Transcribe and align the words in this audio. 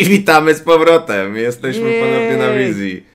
I 0.00 0.04
witamy 0.04 0.54
z 0.54 0.60
powrotem. 0.60 1.36
Jesteśmy 1.36 1.90
Jej. 1.90 2.02
ponownie 2.02 2.36
na 2.36 2.52
wizji. 2.52 3.11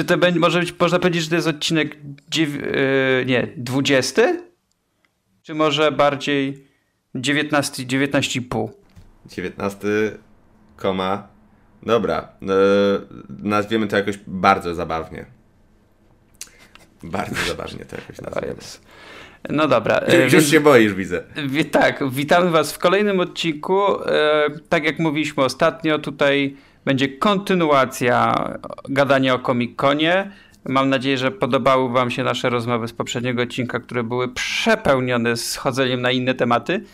Czy 0.00 0.04
to 0.04 0.18
będzie, 0.18 0.40
może 0.40 0.60
być, 0.60 0.78
można 0.80 0.98
powiedzieć, 0.98 1.22
że 1.22 1.28
to 1.28 1.34
jest 1.34 1.48
odcinek 1.48 1.96
dziew, 2.30 2.54
yy, 2.54 3.24
nie, 3.26 3.48
20? 3.56 4.22
Czy 5.42 5.54
może 5.54 5.92
bardziej 5.92 6.64
19, 7.14 7.82
19,5? 7.82 8.68
19, 9.26 9.88
koma. 10.76 11.28
Dobra. 11.82 12.28
E, 12.42 12.46
nazwiemy 13.28 13.86
to 13.86 13.96
jakoś 13.96 14.18
bardzo 14.26 14.74
zabawnie. 14.74 15.26
Bardzo 17.02 17.34
zabawnie 17.48 17.84
to 17.84 17.96
jakoś 17.96 18.20
nazwiemy. 18.20 18.54
No 19.50 19.68
dobra. 19.68 19.98
e, 20.00 20.24
Już 20.24 20.32
więc- 20.32 20.48
się 20.48 20.60
boisz, 20.60 20.94
widzę. 20.94 21.22
Wi- 21.48 21.64
Tak, 21.64 22.10
witamy 22.10 22.50
Was 22.50 22.72
w 22.72 22.78
kolejnym 22.78 23.20
odcinku. 23.20 24.04
E, 24.04 24.46
tak 24.68 24.84
jak 24.84 24.98
mówiliśmy 24.98 25.44
ostatnio, 25.44 25.98
tutaj 25.98 26.56
będzie 26.84 27.08
kontynuacja 27.08 28.34
gadania 28.88 29.34
o 29.34 29.38
Comic-Conie. 29.38 30.30
Mam 30.68 30.88
nadzieję, 30.88 31.18
że 31.18 31.30
podobały 31.30 31.88
Wam 31.92 32.10
się 32.10 32.24
nasze 32.24 32.50
rozmowy 32.50 32.88
z 32.88 32.92
poprzedniego 32.92 33.42
odcinka, 33.42 33.80
które 33.80 34.02
były 34.02 34.28
przepełnione 34.28 35.36
schodzeniem 35.36 36.02
na 36.02 36.10
inne 36.10 36.34
tematy. 36.34 36.84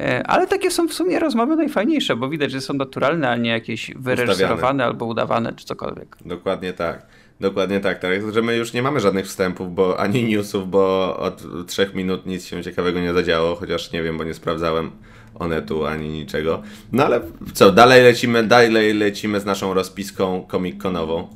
E, 0.00 0.26
Ale 0.26 0.46
takie 0.46 0.70
są 0.70 0.88
w 0.88 0.92
sumie 0.92 1.18
rozmowy 1.18 1.56
najfajniejsze, 1.56 2.16
bo 2.16 2.28
widać, 2.28 2.50
że 2.50 2.60
są 2.60 2.74
naturalne, 2.74 3.30
a 3.30 3.36
nie 3.36 3.50
jakieś 3.50 3.90
wyreżyserowane 3.96 4.84
albo 4.84 5.04
udawane, 5.04 5.52
czy 5.52 5.64
cokolwiek. 5.64 6.16
Dokładnie 6.24 6.72
tak. 6.72 7.06
Dokładnie 7.40 7.80
tak, 7.80 7.98
tak. 7.98 8.32
Że 8.32 8.42
my 8.42 8.56
już 8.56 8.72
nie 8.72 8.82
mamy 8.82 9.00
żadnych 9.00 9.26
wstępów, 9.26 9.74
bo 9.74 10.00
ani 10.00 10.24
newsów, 10.24 10.70
bo 10.70 11.16
od 11.18 11.42
trzech 11.66 11.94
minut 11.94 12.26
nic 12.26 12.46
się 12.46 12.62
ciekawego 12.62 13.00
nie 13.00 13.12
zadziało, 13.12 13.54
chociaż 13.54 13.92
nie 13.92 14.02
wiem, 14.02 14.18
bo 14.18 14.24
nie 14.24 14.34
sprawdzałem 14.34 14.90
onetu 15.38 15.86
ani 15.86 16.08
niczego. 16.08 16.62
No 16.92 17.04
ale 17.04 17.20
co, 17.54 17.72
dalej 17.72 18.02
lecimy, 18.02 18.42
dalej 18.44 18.94
lecimy 18.94 19.40
z 19.40 19.44
naszą 19.44 19.74
rozpiską 19.74 20.46
comic-conową. 20.50 21.26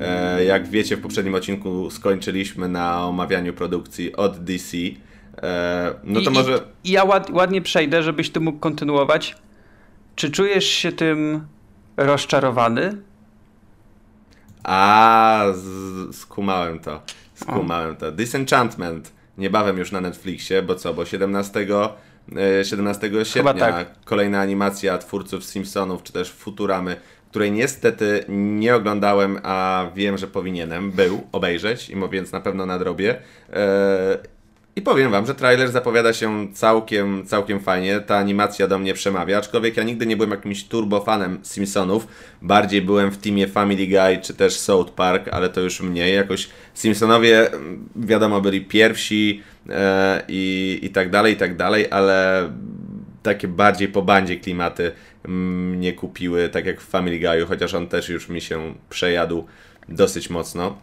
E, 0.00 0.44
jak 0.44 0.68
wiecie, 0.68 0.96
w 0.96 1.00
poprzednim 1.00 1.34
odcinku 1.34 1.90
skończyliśmy 1.90 2.68
na 2.68 3.04
omawianiu 3.06 3.54
produkcji 3.54 4.16
od 4.16 4.44
DC. 4.44 4.76
E, 5.42 5.94
no 6.04 6.20
to 6.20 6.30
I, 6.30 6.34
może... 6.34 6.60
I, 6.84 6.90
ja 6.90 7.04
ład, 7.04 7.30
ładnie 7.30 7.62
przejdę, 7.62 8.02
żebyś 8.02 8.30
ty 8.30 8.40
mógł 8.40 8.58
kontynuować. 8.58 9.36
Czy 10.16 10.30
czujesz 10.30 10.66
się 10.66 10.92
tym 10.92 11.46
rozczarowany? 11.96 13.02
A, 14.64 15.44
skumałem 16.12 16.78
to. 16.78 17.02
Skumałem 17.34 17.96
to. 17.96 18.12
Disenchantment 18.12 19.17
niebawem 19.38 19.78
już 19.78 19.92
na 19.92 20.00
Netflixie, 20.00 20.62
bo 20.62 20.74
co, 20.74 20.94
bo 20.94 21.04
17, 21.04 21.66
e, 22.60 22.64
17 22.64 23.10
sierpnia 23.24 23.54
tak. 23.54 23.88
kolejna 24.04 24.40
animacja 24.40 24.98
twórców 24.98 25.44
Simpsonów, 25.44 26.02
czy 26.02 26.12
też 26.12 26.32
Futuramy, 26.32 26.96
której 27.30 27.52
niestety 27.52 28.24
nie 28.28 28.76
oglądałem, 28.76 29.38
a 29.42 29.86
wiem, 29.94 30.18
że 30.18 30.26
powinienem 30.26 30.90
był 30.90 31.26
obejrzeć, 31.32 31.90
i 31.90 31.96
więc 32.10 32.32
na 32.32 32.40
pewno 32.40 32.66
nadrobię. 32.66 33.18
E, 33.52 34.37
I 34.78 34.82
powiem 34.82 35.10
wam, 35.10 35.26
że 35.26 35.34
trailer 35.34 35.70
zapowiada 35.70 36.12
się 36.12 36.52
całkiem, 36.52 37.26
całkiem 37.26 37.60
fajnie. 37.60 38.00
Ta 38.00 38.16
animacja 38.16 38.68
do 38.68 38.78
mnie 38.78 38.94
przemawia, 38.94 39.38
aczkolwiek 39.38 39.76
ja 39.76 39.82
nigdy 39.82 40.06
nie 40.06 40.16
byłem 40.16 40.30
jakimś 40.30 40.64
turbofanem 40.64 41.38
Simpsonów. 41.42 42.06
Bardziej 42.42 42.82
byłem 42.82 43.10
w 43.10 43.18
teamie 43.18 43.48
Family 43.48 43.86
Guy 43.86 44.18
czy 44.22 44.34
też 44.34 44.58
South 44.58 44.90
Park, 44.90 45.28
ale 45.28 45.48
to 45.48 45.60
już 45.60 45.80
mniej. 45.80 46.14
Jakoś 46.14 46.48
Simpsonowie, 46.74 47.52
mm, 47.52 47.88
wiadomo, 47.96 48.40
byli 48.40 48.60
pierwsi 48.60 49.42
e, 49.68 50.22
i, 50.28 50.78
i 50.82 50.90
tak 50.90 51.10
dalej, 51.10 51.34
i 51.34 51.36
tak 51.36 51.56
dalej, 51.56 51.86
ale 51.90 52.48
takie 53.22 53.48
bardziej 53.48 53.88
po 53.88 54.02
bandzie 54.02 54.36
klimaty 54.36 54.92
mnie 55.24 55.92
kupiły, 55.92 56.48
tak 56.48 56.66
jak 56.66 56.80
w 56.80 56.88
Family 56.88 57.20
Guy'u, 57.20 57.46
chociaż 57.46 57.74
on 57.74 57.88
też 57.88 58.08
już 58.08 58.28
mi 58.28 58.40
się 58.40 58.74
przejadł 58.90 59.46
dosyć 59.88 60.30
mocno. 60.30 60.78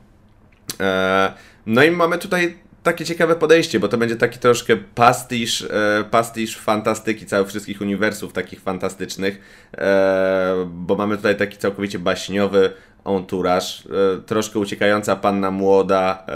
E, 0.79 1.33
No 1.65 1.83
i 1.83 1.91
mamy 1.91 2.17
tutaj 2.17 2.55
takie 2.85 3.05
ciekawe 3.05 3.35
podejście, 3.35 3.79
bo 3.79 3.87
to 3.87 3.97
będzie 3.97 4.15
taki 4.15 4.39
troszkę 4.39 4.75
pastisz, 4.75 5.61
e, 5.61 6.03
pastisz 6.11 6.57
fantastyki 6.57 7.25
całych 7.25 7.47
wszystkich 7.47 7.81
uniwersów 7.81 8.33
takich 8.33 8.61
fantastycznych, 8.61 9.39
e, 9.77 10.65
bo 10.67 10.95
mamy 10.95 11.17
tutaj 11.17 11.37
taki 11.37 11.57
całkowicie 11.57 11.99
baśniowy 11.99 12.71
entourage, 13.05 13.65
e, 13.65 14.21
troszkę 14.21 14.59
uciekająca 14.59 15.15
panna 15.15 15.51
młoda 15.51 16.23
e, 16.27 16.31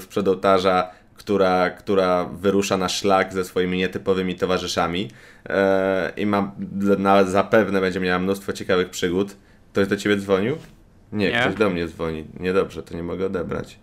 z 0.00 0.06
przedołtarza, 0.06 0.90
która, 1.16 1.70
która 1.70 2.24
wyrusza 2.24 2.76
na 2.76 2.88
szlak 2.88 3.32
ze 3.32 3.44
swoimi 3.44 3.78
nietypowymi 3.78 4.34
towarzyszami 4.34 5.10
e, 5.48 6.12
i 6.16 6.26
ma, 6.26 6.52
na, 6.98 7.24
zapewne 7.24 7.80
będzie 7.80 8.00
miała 8.00 8.18
mnóstwo 8.18 8.52
ciekawych 8.52 8.90
przygód. 8.90 9.36
Ktoś 9.72 9.88
do 9.88 9.96
ciebie 9.96 10.16
dzwonił? 10.16 10.56
Nie, 11.12 11.30
Nie. 11.30 11.40
ktoś 11.40 11.54
do 11.54 11.70
mnie 11.70 11.88
dzwoni. 11.88 12.24
Niedobrze, 12.40 12.82
to 12.82 12.94
nie 12.94 13.02
mogę 13.02 13.26
odebrać. 13.26 13.78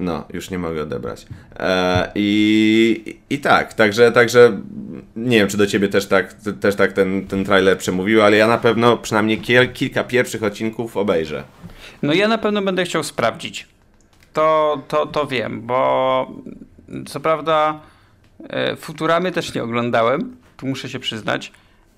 No, 0.00 0.24
już 0.32 0.50
nie 0.50 0.58
mogę 0.58 0.82
odebrać. 0.82 1.26
E, 1.58 2.12
i, 2.14 3.18
I 3.30 3.38
tak, 3.38 3.74
także, 3.74 4.12
także 4.12 4.60
nie 5.16 5.38
wiem, 5.38 5.48
czy 5.48 5.56
do 5.56 5.66
ciebie 5.66 5.88
też 5.88 6.06
tak, 6.06 6.34
też 6.60 6.76
tak 6.76 6.92
ten, 6.92 7.26
ten 7.26 7.44
trailer 7.44 7.78
przemówił, 7.78 8.22
ale 8.22 8.36
ja 8.36 8.46
na 8.46 8.58
pewno 8.58 8.96
przynajmniej 8.96 9.40
kilka 9.74 10.04
pierwszych 10.04 10.42
odcinków 10.42 10.96
obejrzę. 10.96 11.44
No 12.02 12.12
ja 12.12 12.28
na 12.28 12.38
pewno 12.38 12.62
będę 12.62 12.84
chciał 12.84 13.04
sprawdzić. 13.04 13.68
To, 14.32 14.82
to, 14.88 15.06
to 15.06 15.26
wiem, 15.26 15.60
bo 15.62 16.30
co 17.06 17.20
prawda 17.20 17.80
e, 18.48 18.76
Futuramy 18.76 19.32
też 19.32 19.54
nie 19.54 19.62
oglądałem, 19.62 20.36
tu 20.56 20.66
muszę 20.66 20.88
się 20.88 20.98
przyznać. 20.98 21.52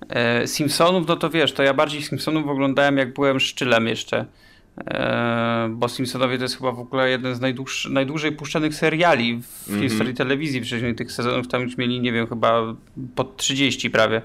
E, 0.09 0.47
Simpsonów, 0.47 1.07
no 1.07 1.15
to 1.15 1.29
wiesz, 1.29 1.53
to 1.53 1.63
ja 1.63 1.73
bardziej 1.73 2.01
Simpsonów 2.01 2.47
oglądałem 2.47 2.97
jak 2.97 3.13
byłem 3.13 3.39
szczylem 3.39 3.87
jeszcze. 3.87 4.25
Bo 5.69 5.89
Simpsonowie 5.89 6.37
to 6.37 6.43
jest 6.43 6.57
chyba 6.57 6.71
w 6.71 6.79
ogóle 6.79 7.09
jeden 7.09 7.35
z 7.35 7.41
najdłuż, 7.41 7.85
najdłużej 7.91 8.31
puszczanych 8.31 8.75
seriali 8.75 9.41
w 9.41 9.69
Mhm. 9.69 9.89
historii 9.89 10.13
telewizji. 10.13 10.61
Wcześniej 10.61 10.95
tych 10.95 11.11
sezonów 11.11 11.47
tam 11.47 11.61
już 11.61 11.77
mieli, 11.77 12.01
nie 12.01 12.11
wiem, 12.11 12.27
chyba 12.27 12.61
pod 13.15 13.37
30 13.37 13.89
prawie. 13.89 14.21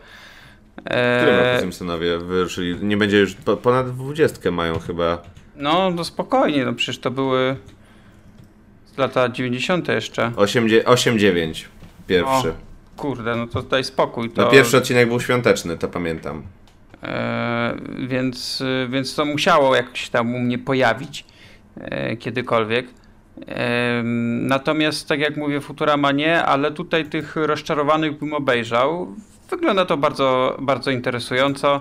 W 0.76 0.80
którym 0.80 1.34
E, 1.34 1.50
roku 1.52 1.60
Simpsonowie 1.62 2.18
wyruszyli? 2.18 2.76
Nie 2.86 2.96
będzie 2.96 3.18
już, 3.18 3.34
po, 3.34 3.56
ponad 3.56 3.90
dwudziestkę 3.90 4.50
mają 4.50 4.78
chyba. 4.78 5.22
No, 5.56 5.90
no 5.90 6.04
spokojnie, 6.04 6.64
no 6.64 6.72
przecież 6.72 6.98
to 6.98 7.10
były 7.10 7.56
lata 8.96 9.28
90. 9.28 9.88
jeszcze. 9.88 10.32
8-9 10.36 11.64
pierwszy. 12.06 12.48
O, 12.48 12.54
kurde, 12.96 13.36
no 13.36 13.46
to 13.46 13.62
daj 13.62 13.84
spokój. 13.84 14.30
To, 14.30 14.42
No 14.42 14.50
pierwszy 14.50 14.76
odcinek 14.76 15.08
był 15.08 15.20
świąteczny, 15.20 15.78
to 15.78 15.88
pamiętam. 15.88 16.42
E, 17.06 17.76
więc, 18.08 18.62
więc 18.88 19.14
to 19.14 19.24
musiało 19.24 19.76
jakoś 19.76 20.08
tam 20.08 20.34
u 20.34 20.38
mnie 20.38 20.58
pojawić 20.58 21.24
e, 21.76 22.16
kiedykolwiek. 22.16 22.86
E, 23.48 24.02
natomiast, 24.42 25.08
tak 25.08 25.20
jak 25.20 25.36
mówię, 25.36 25.60
Futurama 25.60 26.12
nie, 26.12 26.42
ale 26.44 26.70
tutaj 26.70 27.04
tych 27.04 27.36
rozczarowanych 27.36 28.18
bym 28.18 28.34
obejrzał. 28.34 29.14
Wygląda 29.50 29.84
to 29.84 29.96
bardzo, 29.96 30.56
bardzo 30.60 30.90
interesująco. 30.90 31.80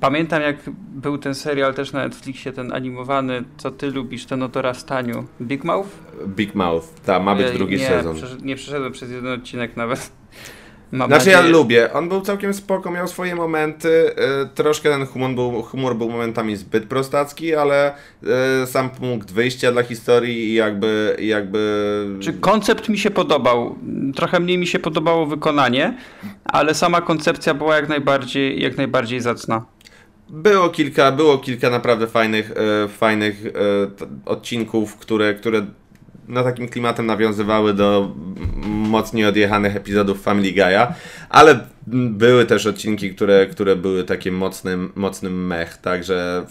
Pamiętam, 0.00 0.42
jak 0.42 0.56
był 0.88 1.18
ten 1.18 1.34
serial 1.34 1.74
też 1.74 1.92
na 1.92 2.02
Netflixie, 2.02 2.52
ten 2.52 2.72
animowany, 2.72 3.44
co 3.56 3.70
ty 3.70 3.90
lubisz, 3.90 4.26
ten 4.26 4.42
o 4.42 4.48
dorastaniu. 4.48 5.26
Big 5.42 5.64
Mouth? 5.64 5.88
Big 6.26 6.54
Mouth, 6.54 6.86
ta 7.06 7.20
ma 7.20 7.34
być 7.34 7.52
drugi 7.52 7.76
nie, 7.76 7.86
sezon. 7.88 8.16
przesz- 8.16 8.42
nie 8.42 8.56
przeszedłem 8.56 8.92
przez 8.92 9.10
jeden 9.10 9.32
odcinek 9.32 9.76
nawet. 9.76 10.12
Mam 10.94 11.08
Znaczy 11.08 11.30
ja 11.30 11.36
nadzieję- 11.36 11.52
lubię, 11.52 11.92
on 11.92 12.08
był 12.08 12.20
całkiem 12.20 12.54
spoko, 12.54 12.90
miał 12.90 13.08
swoje 13.08 13.34
momenty, 13.36 13.88
y, 13.88 14.14
troszkę 14.54 14.90
ten 14.90 15.06
humor 15.06 15.30
był, 15.30 15.62
humor 15.62 15.96
był 15.96 16.10
momentami 16.10 16.56
zbyt 16.56 16.84
prostacki, 16.84 17.54
ale 17.54 17.92
y, 18.62 18.66
sam 18.66 18.90
punkt 18.90 19.32
wyjścia 19.32 19.72
dla 19.72 19.82
historii 19.82 20.48
i 20.50 20.54
jakby, 20.54 21.16
jakby... 21.20 22.06
Czy 22.20 22.32
koncept 22.32 22.88
mi 22.88 22.98
się 22.98 23.10
podobał? 23.10 23.78
Trochę 24.14 24.40
mniej 24.40 24.58
mi 24.58 24.66
się 24.66 24.78
podobało 24.78 25.26
wykonanie, 25.26 25.96
ale 26.44 26.74
sama 26.74 27.00
koncepcja 27.00 27.54
była 27.54 27.76
jak 27.76 27.88
najbardziej, 27.88 28.62
jak 28.62 28.76
najbardziej 28.76 29.20
zacna. 29.20 29.64
Było 30.28 30.68
kilka, 30.68 31.12
było 31.12 31.38
kilka 31.38 31.70
naprawdę 31.70 32.06
fajnych, 32.06 32.50
e, 32.84 32.88
fajnych 32.88 33.46
e, 33.46 33.50
t- 33.86 34.06
odcinków, 34.26 34.96
które, 34.96 35.34
które 35.34 35.66
no 36.28 36.44
takim 36.44 36.68
klimatem 36.68 37.06
nawiązywały 37.06 37.74
do 37.74 38.12
mocniej 38.66 39.26
odjechanych 39.26 39.76
epizodów 39.76 40.22
Family 40.22 40.52
Guy'a, 40.52 40.92
ale 41.28 41.60
były 41.86 42.46
też 42.46 42.66
odcinki, 42.66 43.14
które, 43.14 43.46
które 43.46 43.76
były 43.76 44.04
takim 44.04 44.34
mocnym, 44.34 44.92
mocnym 44.94 45.46
mech, 45.46 45.76
także 45.76 46.46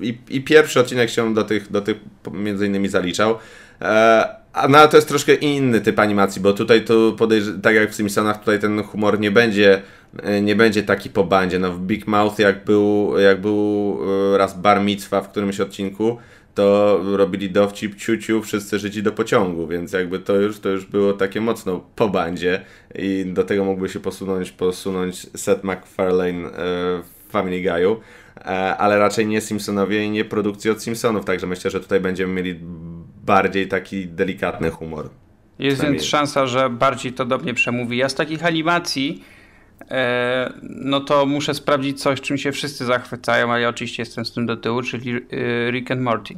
i, 0.00 0.18
i 0.30 0.40
pierwszy 0.40 0.80
odcinek 0.80 1.10
się 1.10 1.34
do 1.34 1.44
tych, 1.44 1.70
do 1.70 1.80
tych 1.80 1.96
między 2.32 2.66
innymi 2.66 2.88
zaliczał. 2.88 3.38
E, 3.80 4.28
no, 4.68 4.88
to 4.88 4.96
jest 4.96 5.08
troszkę 5.08 5.34
inny 5.34 5.80
typ 5.80 5.98
animacji, 5.98 6.42
bo 6.42 6.52
tutaj 6.52 6.84
to 6.84 6.94
podejrz- 6.94 7.60
tak 7.60 7.74
jak 7.74 7.90
w 7.90 7.94
Simpsonach, 7.94 8.40
tutaj 8.40 8.58
ten 8.58 8.82
humor 8.82 9.20
nie 9.20 9.30
będzie 9.30 9.82
e, 10.22 10.42
nie 10.42 10.56
będzie 10.56 10.82
taki 10.82 11.10
po 11.10 11.24
bandzie. 11.24 11.58
No 11.58 11.72
w 11.72 11.80
Big 11.80 12.06
Mouth 12.06 12.38
jak 12.38 12.64
był, 12.64 13.18
jak 13.18 13.40
był 13.40 13.98
e, 14.34 14.38
raz 14.38 14.60
bar 14.60 14.80
mitzwa 14.80 15.20
w 15.20 15.28
którymś 15.28 15.60
odcinku, 15.60 16.18
to 16.54 17.00
robili 17.16 17.50
dowcip 17.50 17.94
ciuciu 17.96 18.42
wszyscy 18.42 18.78
życi 18.78 19.02
do 19.02 19.12
pociągu, 19.12 19.66
więc 19.66 19.92
jakby 19.92 20.18
to 20.18 20.36
już, 20.36 20.60
to 20.60 20.68
już 20.68 20.86
było 20.86 21.12
takie 21.12 21.40
mocno 21.40 21.84
po 21.96 22.08
bandzie 22.08 22.60
i 22.94 23.24
do 23.26 23.44
tego 23.44 23.64
mógłby 23.64 23.88
się 23.88 24.00
posunąć, 24.00 24.52
posunąć 24.52 25.26
Seth 25.36 25.64
MacFarlane 25.64 26.50
w 27.02 27.30
Family 27.30 27.62
Guy'u, 27.62 27.96
ale 28.78 28.98
raczej 28.98 29.26
nie 29.26 29.40
Simpsonowie 29.40 30.04
i 30.04 30.10
nie 30.10 30.24
produkcji 30.24 30.70
od 30.70 30.82
Simpsonów, 30.82 31.24
także 31.24 31.46
myślę, 31.46 31.70
że 31.70 31.80
tutaj 31.80 32.00
będziemy 32.00 32.32
mieli 32.32 32.60
bardziej 33.24 33.68
taki 33.68 34.06
delikatny 34.06 34.70
humor. 34.70 35.10
Jest 35.58 35.82
więc 35.82 36.04
szansa, 36.04 36.46
że 36.46 36.70
bardziej 36.70 37.12
to 37.12 37.24
do 37.24 37.38
mnie 37.38 37.54
przemówi. 37.54 37.96
Ja 37.96 38.08
z 38.08 38.14
takich 38.14 38.46
animacji 38.46 39.24
e, 39.30 39.33
no 40.62 41.00
to 41.00 41.26
muszę 41.26 41.54
sprawdzić 41.54 42.02
coś, 42.02 42.20
czym 42.20 42.38
się 42.38 42.52
wszyscy 42.52 42.84
zachwycają, 42.84 43.52
ale 43.52 43.60
ja 43.60 43.68
oczywiście 43.68 44.02
jestem 44.02 44.24
z 44.24 44.32
tym 44.32 44.46
do 44.46 44.56
tyłu, 44.56 44.82
czyli 44.82 45.12
e, 45.12 45.70
Rick 45.70 45.90
and 45.90 46.00
Morty. 46.00 46.34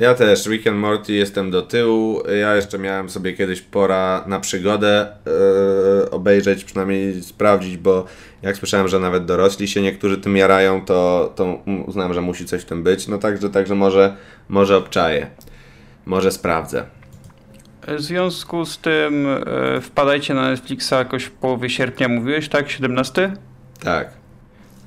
Ja 0.00 0.14
też, 0.14 0.46
Rick 0.46 0.66
and 0.66 0.76
Morty 0.76 1.12
jestem 1.12 1.50
do 1.50 1.62
tyłu. 1.62 2.22
Ja 2.40 2.56
jeszcze 2.56 2.78
miałem 2.78 3.10
sobie 3.10 3.32
kiedyś 3.32 3.60
pora 3.60 4.24
na 4.26 4.40
przygodę 4.40 5.08
yy, 6.02 6.10
obejrzeć, 6.10 6.64
przynajmniej 6.64 7.22
sprawdzić, 7.22 7.76
bo 7.76 8.04
jak 8.42 8.56
słyszałem, 8.56 8.88
że 8.88 9.00
nawet 9.00 9.24
dorośli 9.24 9.68
się 9.68 9.82
niektórzy 9.82 10.18
tym 10.18 10.36
jarają, 10.36 10.84
to, 10.84 11.32
to 11.36 11.58
uznałem, 11.86 12.14
że 12.14 12.20
musi 12.20 12.44
coś 12.44 12.62
w 12.62 12.64
tym 12.64 12.82
być. 12.82 13.08
No 13.08 13.18
także, 13.18 13.50
także 13.50 13.74
może, 13.74 14.16
może 14.48 14.76
obczaję. 14.76 15.26
Może 16.06 16.32
sprawdzę. 16.32 16.95
W 17.86 18.00
związku 18.00 18.64
z 18.64 18.78
tym 18.78 19.24
yy, 19.74 19.80
wpadajcie 19.80 20.34
na 20.34 20.50
Netflixa 20.50 20.92
jakoś 20.92 21.24
w 21.24 21.30
połowie 21.30 21.70
sierpnia, 21.70 22.08
mówiłeś, 22.08 22.48
tak? 22.48 22.70
17? 22.70 23.32
Tak. 23.80 24.10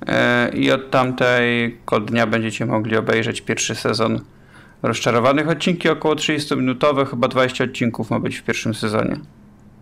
Yy, 0.07 0.59
I 0.59 0.71
od 0.71 0.91
tamtego 0.91 1.99
dnia 1.99 2.27
będziecie 2.27 2.65
mogli 2.65 2.97
obejrzeć 2.97 3.41
pierwszy 3.41 3.75
sezon 3.75 4.21
rozczarowanych. 4.83 5.49
Odcinki 5.49 5.89
około 5.89 6.15
30-minutowe, 6.15 7.09
chyba 7.09 7.27
20 7.27 7.63
odcinków 7.63 8.09
ma 8.09 8.19
być 8.19 8.37
w 8.37 8.43
pierwszym 8.43 8.73
sezonie. 8.73 9.19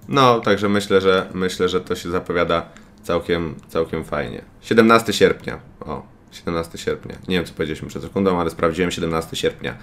No, 0.07 0.39
także 0.39 0.69
myślę, 0.69 1.01
że 1.01 1.25
myślę, 1.33 1.69
że 1.69 1.81
to 1.81 1.95
się 1.95 2.09
zapowiada 2.09 2.65
całkiem, 3.03 3.55
całkiem 3.67 4.03
fajnie. 4.03 4.41
17 4.61 5.13
sierpnia. 5.13 5.59
O, 5.79 6.05
17 6.31 6.77
sierpnia. 6.77 7.15
Nie 7.27 7.35
wiem, 7.35 7.45
co 7.45 7.53
powiedzieliśmy 7.53 7.87
przed 7.87 8.03
sekundą, 8.03 8.39
ale 8.39 8.49
sprawdziłem 8.49 8.91
17 8.91 9.35
sierpnia. 9.35 9.75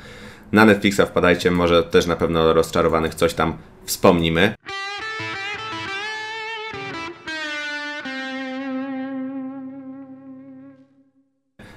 Na 0.53 0.65
Netflixa 0.65 1.01
wpadajcie, 1.07 1.51
może 1.51 1.83
też 1.83 2.07
na 2.07 2.17
pewno 2.17 2.53
rozczarowanych 2.53 3.15
coś 3.15 3.35
tam 3.35 3.57
wspomnimy. 3.85 4.55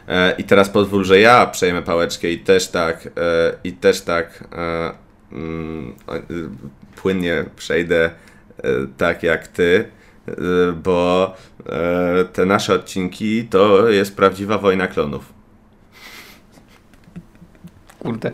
E, 0.08 0.36
I 0.38 0.44
teraz 0.44 0.70
pozwól, 0.70 1.06
że 1.06 1.20
ja 1.20 1.46
przejmę 1.46 1.82
pałeczkę 1.82 2.30
i 2.30 2.40
też 2.40 2.68
tak, 2.68 3.08
e, 3.08 3.10
i 3.64 3.74
też 3.74 4.02
tak 4.02 4.44
e, 4.52 4.92
mm, 5.32 5.96
płynnie 6.96 7.46
przejdę 7.56 8.10
tak 8.98 9.24
jak 9.24 9.48
ty, 9.48 9.90
bo 10.84 11.34
te 12.34 12.46
nasze 12.46 12.74
odcinki 12.74 13.44
to 13.44 13.90
jest 13.90 14.16
prawdziwa 14.16 14.58
wojna 14.58 14.88
klonów. 14.88 15.37
Kurde, 18.08 18.32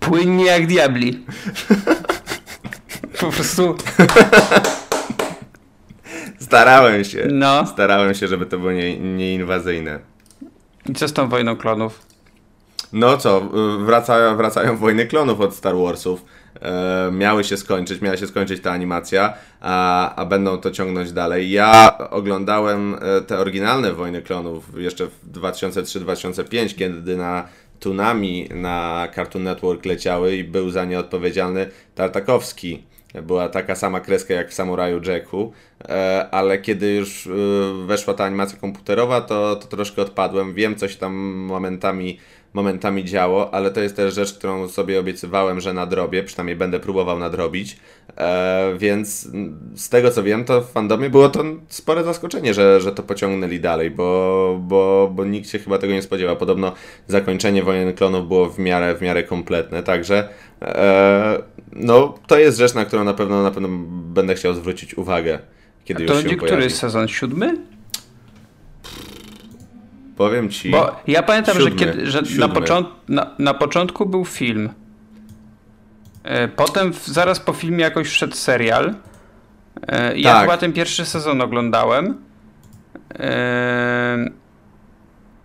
płynnie 0.00 0.44
jak 0.44 0.66
diabli. 0.66 1.24
Po 3.20 3.30
prostu. 3.30 3.76
Starałem 6.40 7.04
się. 7.04 7.28
No. 7.32 7.66
Starałem 7.66 8.14
się, 8.14 8.28
żeby 8.28 8.46
to 8.46 8.58
było 8.58 8.72
nieinwazyjne. 9.00 9.98
Nie 10.86 10.92
i 10.92 10.94
co 10.94 11.08
z 11.08 11.12
tą 11.12 11.28
wojną 11.28 11.56
klonów? 11.56 12.00
No 12.92 13.18
co, 13.18 13.40
wracają, 13.78 14.36
wracają 14.36 14.76
wojny 14.76 15.06
klonów 15.06 15.40
od 15.40 15.54
Star 15.54 15.76
Warsów. 15.76 16.24
E, 16.62 17.10
miały 17.12 17.44
się 17.44 17.56
skończyć, 17.56 18.00
miała 18.00 18.16
się 18.16 18.26
skończyć 18.26 18.62
ta 18.62 18.72
animacja, 18.72 19.34
a, 19.60 20.14
a 20.14 20.26
będą 20.26 20.58
to 20.58 20.70
ciągnąć 20.70 21.12
dalej. 21.12 21.50
Ja 21.50 21.98
oglądałem 22.10 22.94
e, 22.94 23.20
te 23.20 23.38
oryginalne 23.38 23.92
Wojny 23.92 24.22
Klonów 24.22 24.78
jeszcze 24.78 25.06
w 25.06 25.32
2003-2005, 25.32 26.74
kiedy 26.74 27.16
na 27.16 27.44
Tunami 27.80 28.48
na 28.54 29.08
Cartoon 29.14 29.44
Network 29.44 29.84
leciały 29.84 30.36
i 30.36 30.44
był 30.44 30.70
za 30.70 30.84
nie 30.84 30.98
odpowiedzialny 30.98 31.70
Tartakowski 31.94 32.82
była 33.22 33.48
taka 33.48 33.74
sama 33.74 34.00
kreska 34.00 34.34
jak 34.34 34.50
w 34.50 34.54
Samuraju 34.54 35.00
Jacku, 35.04 35.52
e, 35.88 36.28
ale 36.30 36.58
kiedy 36.58 36.94
już 36.94 37.26
e, 37.26 37.30
weszła 37.86 38.14
ta 38.14 38.24
animacja 38.24 38.58
komputerowa, 38.58 39.20
to, 39.20 39.56
to 39.56 39.66
troszkę 39.66 40.02
odpadłem. 40.02 40.54
Wiem, 40.54 40.76
coś 40.76 40.96
tam 40.96 41.14
momentami, 41.34 42.18
momentami 42.54 43.04
działo, 43.04 43.54
ale 43.54 43.70
to 43.70 43.80
jest 43.80 43.96
też 43.96 44.14
rzecz, 44.14 44.32
którą 44.32 44.68
sobie 44.68 45.00
obiecywałem, 45.00 45.60
że 45.60 45.72
nadrobię, 45.72 46.22
przynajmniej 46.22 46.56
będę 46.56 46.80
próbował 46.80 47.18
nadrobić. 47.18 47.76
E, 48.16 48.74
więc 48.78 49.28
z 49.74 49.88
tego 49.88 50.10
co 50.10 50.22
wiem, 50.22 50.44
to 50.44 50.60
w 50.60 50.70
fandomie 50.70 51.10
było 51.10 51.28
to 51.28 51.44
spore 51.68 52.04
zaskoczenie, 52.04 52.54
że, 52.54 52.80
że 52.80 52.92
to 52.92 53.02
pociągnęli 53.02 53.60
dalej, 53.60 53.90
bo, 53.90 54.58
bo, 54.60 55.10
bo 55.14 55.24
nikt 55.24 55.48
się 55.48 55.58
chyba 55.58 55.78
tego 55.78 55.92
nie 55.92 56.02
spodziewał. 56.02 56.36
Podobno 56.36 56.72
zakończenie 57.08 57.62
Wojen 57.62 57.94
Klonów 57.94 58.28
było 58.28 58.48
w 58.48 58.58
miarę, 58.58 58.94
w 58.94 59.02
miarę 59.02 59.22
kompletne, 59.22 59.82
także 59.82 60.28
no, 61.78 62.14
to 62.26 62.38
jest 62.38 62.58
rzecz, 62.58 62.74
na 62.74 62.84
którą 62.84 63.04
na 63.04 63.14
pewno, 63.14 63.42
na 63.42 63.50
pewno 63.50 63.68
będę 63.88 64.34
chciał 64.34 64.54
zwrócić 64.54 64.98
uwagę, 64.98 65.38
kiedy 65.84 66.04
A 66.04 66.06
to 66.06 66.14
już 66.14 66.22
się 66.22 66.28
pojawi. 66.28 66.46
który 66.46 66.70
sezon? 66.70 67.08
Siódmy? 67.08 67.58
Powiem 70.16 70.50
ci. 70.50 70.70
Bo 70.70 70.96
ja 71.06 71.22
pamiętam, 71.22 71.56
siódmy, 71.56 71.70
że, 71.70 71.76
kiedy, 71.76 72.06
że 72.10 72.22
na, 72.38 72.48
począt, 72.48 72.88
na, 73.08 73.30
na 73.38 73.54
początku 73.54 74.06
był 74.06 74.24
film. 74.24 74.70
E, 76.24 76.48
potem 76.48 76.92
zaraz 77.04 77.40
po 77.40 77.52
filmie 77.52 77.84
jakoś 77.84 78.08
wszedł 78.08 78.34
serial. 78.34 78.94
E, 79.88 80.18
ja 80.18 80.32
tak. 80.32 80.40
chyba 80.40 80.56
ten 80.56 80.72
pierwszy 80.72 81.04
sezon 81.04 81.40
oglądałem. 81.40 82.16
E, 83.18 84.30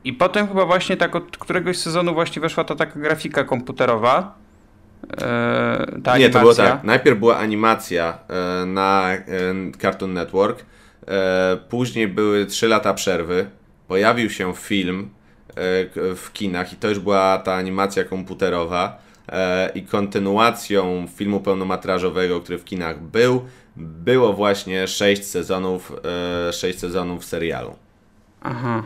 I 0.03 0.13
potem 0.13 0.47
chyba 0.47 0.65
właśnie 0.65 0.97
tak 0.97 1.15
od 1.15 1.37
któregoś 1.37 1.77
sezonu 1.77 2.13
właśnie 2.13 2.41
weszła 2.41 2.63
ta 2.63 2.75
taka 2.75 2.99
grafika 2.99 3.43
komputerowa. 3.43 4.40
E, 5.21 5.99
ta 6.03 6.17
Nie, 6.17 6.29
to 6.29 6.39
było 6.39 6.55
tak. 6.55 6.83
Najpierw 6.83 7.19
była 7.19 7.37
animacja 7.37 8.17
e, 8.27 8.65
na 8.65 9.13
e, 9.13 9.21
Cartoon 9.81 10.13
Network, 10.13 10.65
później 11.69 12.07
były 12.07 12.45
3 12.45 12.67
lata 12.67 12.93
przerwy, 12.93 13.49
pojawił 13.87 14.29
się 14.29 14.53
film 14.53 15.09
w 16.15 16.29
kinach 16.33 16.73
i 16.73 16.75
to 16.75 16.89
już 16.89 16.99
była 16.99 17.37
ta 17.37 17.53
animacja 17.53 18.03
komputerowa 18.03 19.01
i 19.75 19.81
kontynuacją 19.81 21.07
filmu 21.15 21.39
pełnometrażowego, 21.39 22.41
który 22.41 22.57
w 22.57 22.65
kinach 22.65 23.01
był, 23.01 23.45
było 23.75 24.33
właśnie 24.33 24.87
6 24.87 25.25
sezonów, 25.25 25.93
6 26.51 26.79
sezonów 26.79 27.25
serialu. 27.25 27.75
Aha. 28.41 28.83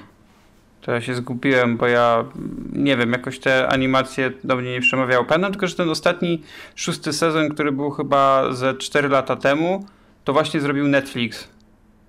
To 0.85 0.91
ja 0.91 1.01
się 1.01 1.15
zgubiłem, 1.15 1.77
bo 1.77 1.87
ja 1.87 2.25
nie 2.73 2.97
wiem, 2.97 3.11
jakoś 3.11 3.39
te 3.39 3.67
animacje 3.67 4.31
do 4.43 4.55
mnie 4.55 4.71
nie 4.71 4.81
przemawiały. 4.81 5.25
Pamiętam 5.25 5.51
tylko, 5.51 5.67
że 5.67 5.75
ten 5.75 5.89
ostatni 5.89 6.41
szósty 6.75 7.13
sezon, 7.13 7.49
który 7.49 7.71
był 7.71 7.91
chyba 7.91 8.53
ze 8.53 8.73
4 8.73 9.07
lata 9.07 9.35
temu, 9.35 9.85
to 10.23 10.33
właśnie 10.33 10.61
zrobił 10.61 10.87
Netflix. 10.87 11.47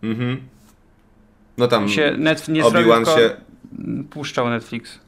Mhm. 0.02 0.40
No 1.58 1.68
tam 1.68 1.88
się 1.88 2.14
Netf 2.18 2.48
nie 2.48 2.62
zrobił, 2.62 3.06
się 3.06 3.36
puszczał 4.10 4.50
Netflix. 4.50 4.98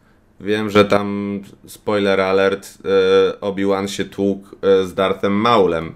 Wiem, 0.40 0.70
że 0.70 0.84
tam 0.84 1.40
spoiler 1.66 2.20
alert, 2.20 2.78
e, 2.84 3.40
Obi-Wan 3.40 3.88
się 3.88 4.04
tłukł 4.04 4.48
e, 4.62 4.86
z 4.86 4.94
Darthem 4.94 5.32
Maulem 5.32 5.94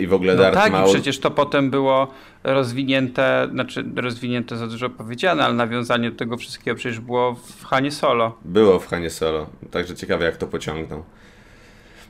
i 0.00 0.06
w 0.06 0.14
ogóle 0.14 0.34
no 0.34 0.42
Darth 0.42 0.58
tak, 0.58 0.72
Maul... 0.72 0.90
i 0.90 0.92
przecież 0.92 1.20
to 1.20 1.30
potem 1.30 1.70
było 1.70 2.08
rozwinięte, 2.44 3.48
znaczy 3.52 3.84
rozwinięte 3.96 4.56
za 4.56 4.66
dużo 4.66 4.90
powiedziane, 4.90 5.44
ale 5.44 5.54
nawiązanie 5.54 6.10
do 6.10 6.16
tego 6.16 6.36
wszystkiego 6.36 6.76
przecież 6.76 7.00
było 7.00 7.34
w 7.34 7.64
Hanie 7.64 7.90
Solo. 7.90 8.38
Było 8.44 8.78
w 8.78 8.86
Hanie 8.86 9.10
Solo, 9.10 9.46
także 9.70 9.96
ciekawe 9.96 10.24
jak 10.24 10.36
to 10.36 10.46
pociągnął. 10.46 11.04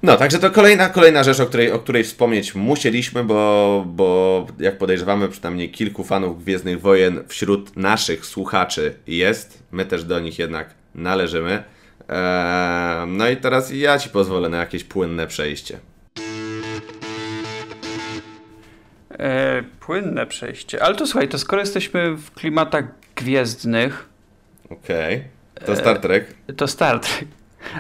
No, 0.02 0.16
także 0.16 0.38
to 0.38 0.50
kolejna, 0.50 0.88
kolejna 0.88 1.22
rzecz, 1.24 1.40
o 1.40 1.46
której, 1.46 1.72
o 1.72 1.78
której 1.78 2.04
wspomnieć 2.04 2.54
musieliśmy, 2.54 3.24
bo, 3.24 3.84
bo 3.86 4.46
jak 4.58 4.78
podejrzewamy, 4.78 5.28
przynajmniej 5.28 5.70
kilku 5.70 6.04
fanów 6.04 6.44
Gwiezdnych 6.44 6.80
Wojen 6.80 7.24
wśród 7.28 7.76
naszych 7.76 8.26
słuchaczy 8.26 8.94
jest. 9.06 9.62
My 9.72 9.84
też 9.84 10.04
do 10.04 10.20
nich 10.20 10.38
jednak 10.38 10.74
należymy. 10.94 11.64
Eee, 12.08 13.06
no 13.06 13.28
i 13.28 13.36
teraz 13.36 13.72
ja 13.72 13.98
Ci 13.98 14.08
pozwolę 14.08 14.48
na 14.48 14.56
jakieś 14.56 14.84
płynne 14.84 15.26
przejście. 15.26 15.78
E, 19.18 19.62
płynne 19.80 20.26
przejście. 20.26 20.82
Ale 20.82 20.94
to 20.94 21.06
słuchaj, 21.06 21.28
to 21.28 21.38
skoro 21.38 21.60
jesteśmy 21.62 22.16
w 22.16 22.30
klimatach 22.30 22.84
gwiezdnych. 23.16 24.08
Okej. 24.70 25.14
Okay. 25.54 25.66
To 25.66 25.76
Star 25.76 25.98
Trek. 25.98 26.34
E, 26.46 26.52
to 26.52 26.66
Star 26.66 27.00
Trek. 27.00 27.28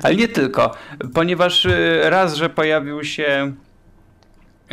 Ale 0.02 0.14
nie 0.14 0.28
tylko, 0.28 0.74
ponieważ 1.14 1.64
y, 1.64 2.00
raz, 2.04 2.34
że 2.34 2.50
pojawił 2.50 3.04
się 3.04 3.52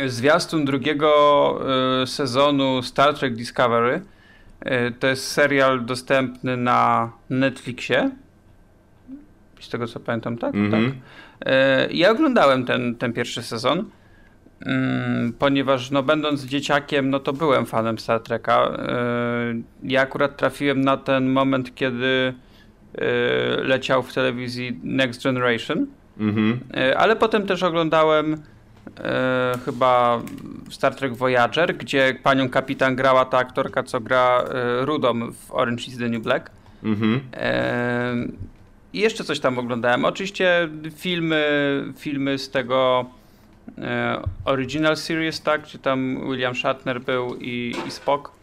zwiastun 0.06 0.64
drugiego 0.64 1.60
y, 2.02 2.06
sezonu 2.06 2.82
Star 2.82 3.14
Trek 3.14 3.34
Discovery. 3.34 4.02
Y, 4.66 4.92
to 4.98 5.06
jest 5.06 5.28
serial 5.28 5.84
dostępny 5.84 6.56
na 6.56 7.12
Netflixie. 7.30 8.10
Z 9.60 9.68
tego 9.68 9.86
co 9.86 10.00
pamiętam, 10.00 10.38
tak? 10.38 10.54
Mm 10.54 10.70
-hmm. 10.70 10.90
tak. 10.90 10.92
Ja 11.90 12.10
oglądałem 12.10 12.64
ten, 12.64 12.94
ten 12.94 13.12
pierwszy 13.12 13.42
sezon, 13.42 13.90
ponieważ 15.38 15.90
no, 15.90 16.02
będąc 16.02 16.44
dzieciakiem, 16.44 17.10
no 17.10 17.20
to 17.20 17.32
byłem 17.32 17.66
fanem 17.66 17.98
Star 17.98 18.20
Treka. 18.20 18.78
Ja 19.82 20.00
akurat 20.00 20.36
trafiłem 20.36 20.80
na 20.80 20.96
ten 20.96 21.30
moment, 21.30 21.74
kiedy 21.74 22.34
Y, 22.94 23.64
leciał 23.64 24.02
w 24.02 24.12
telewizji 24.12 24.80
Next 24.82 25.24
Generation. 25.24 25.86
Mhm. 26.18 26.60
Y, 26.76 26.98
ale 26.98 27.16
potem 27.16 27.46
też 27.46 27.62
oglądałem 27.62 28.34
y, 28.34 28.38
chyba 29.64 30.20
Star 30.70 30.94
Trek 30.94 31.16
Voyager, 31.16 31.76
gdzie 31.76 32.16
panią 32.22 32.48
kapitan 32.48 32.96
grała 32.96 33.24
ta 33.24 33.38
aktorka, 33.38 33.82
co 33.82 34.00
gra 34.00 34.44
Rudą 34.80 35.32
w 35.32 35.50
Orange 35.50 35.84
is 35.84 35.98
the 35.98 36.08
New 36.08 36.22
Black. 36.22 36.50
Mhm. 36.82 37.20
I 38.92 38.98
jeszcze 38.98 39.24
coś 39.24 39.40
tam 39.40 39.58
oglądałem. 39.58 40.04
Oczywiście 40.04 40.68
filmy, 40.96 41.44
filmy 41.98 42.38
z 42.38 42.50
tego 42.50 43.06
Original 44.44 44.96
Series, 44.96 45.42
tak, 45.42 45.62
gdzie 45.62 45.78
tam 45.78 46.20
William 46.30 46.54
Shatner 46.54 47.00
był 47.00 47.36
i, 47.40 47.74
i 47.88 47.90
Spock. 47.90 48.42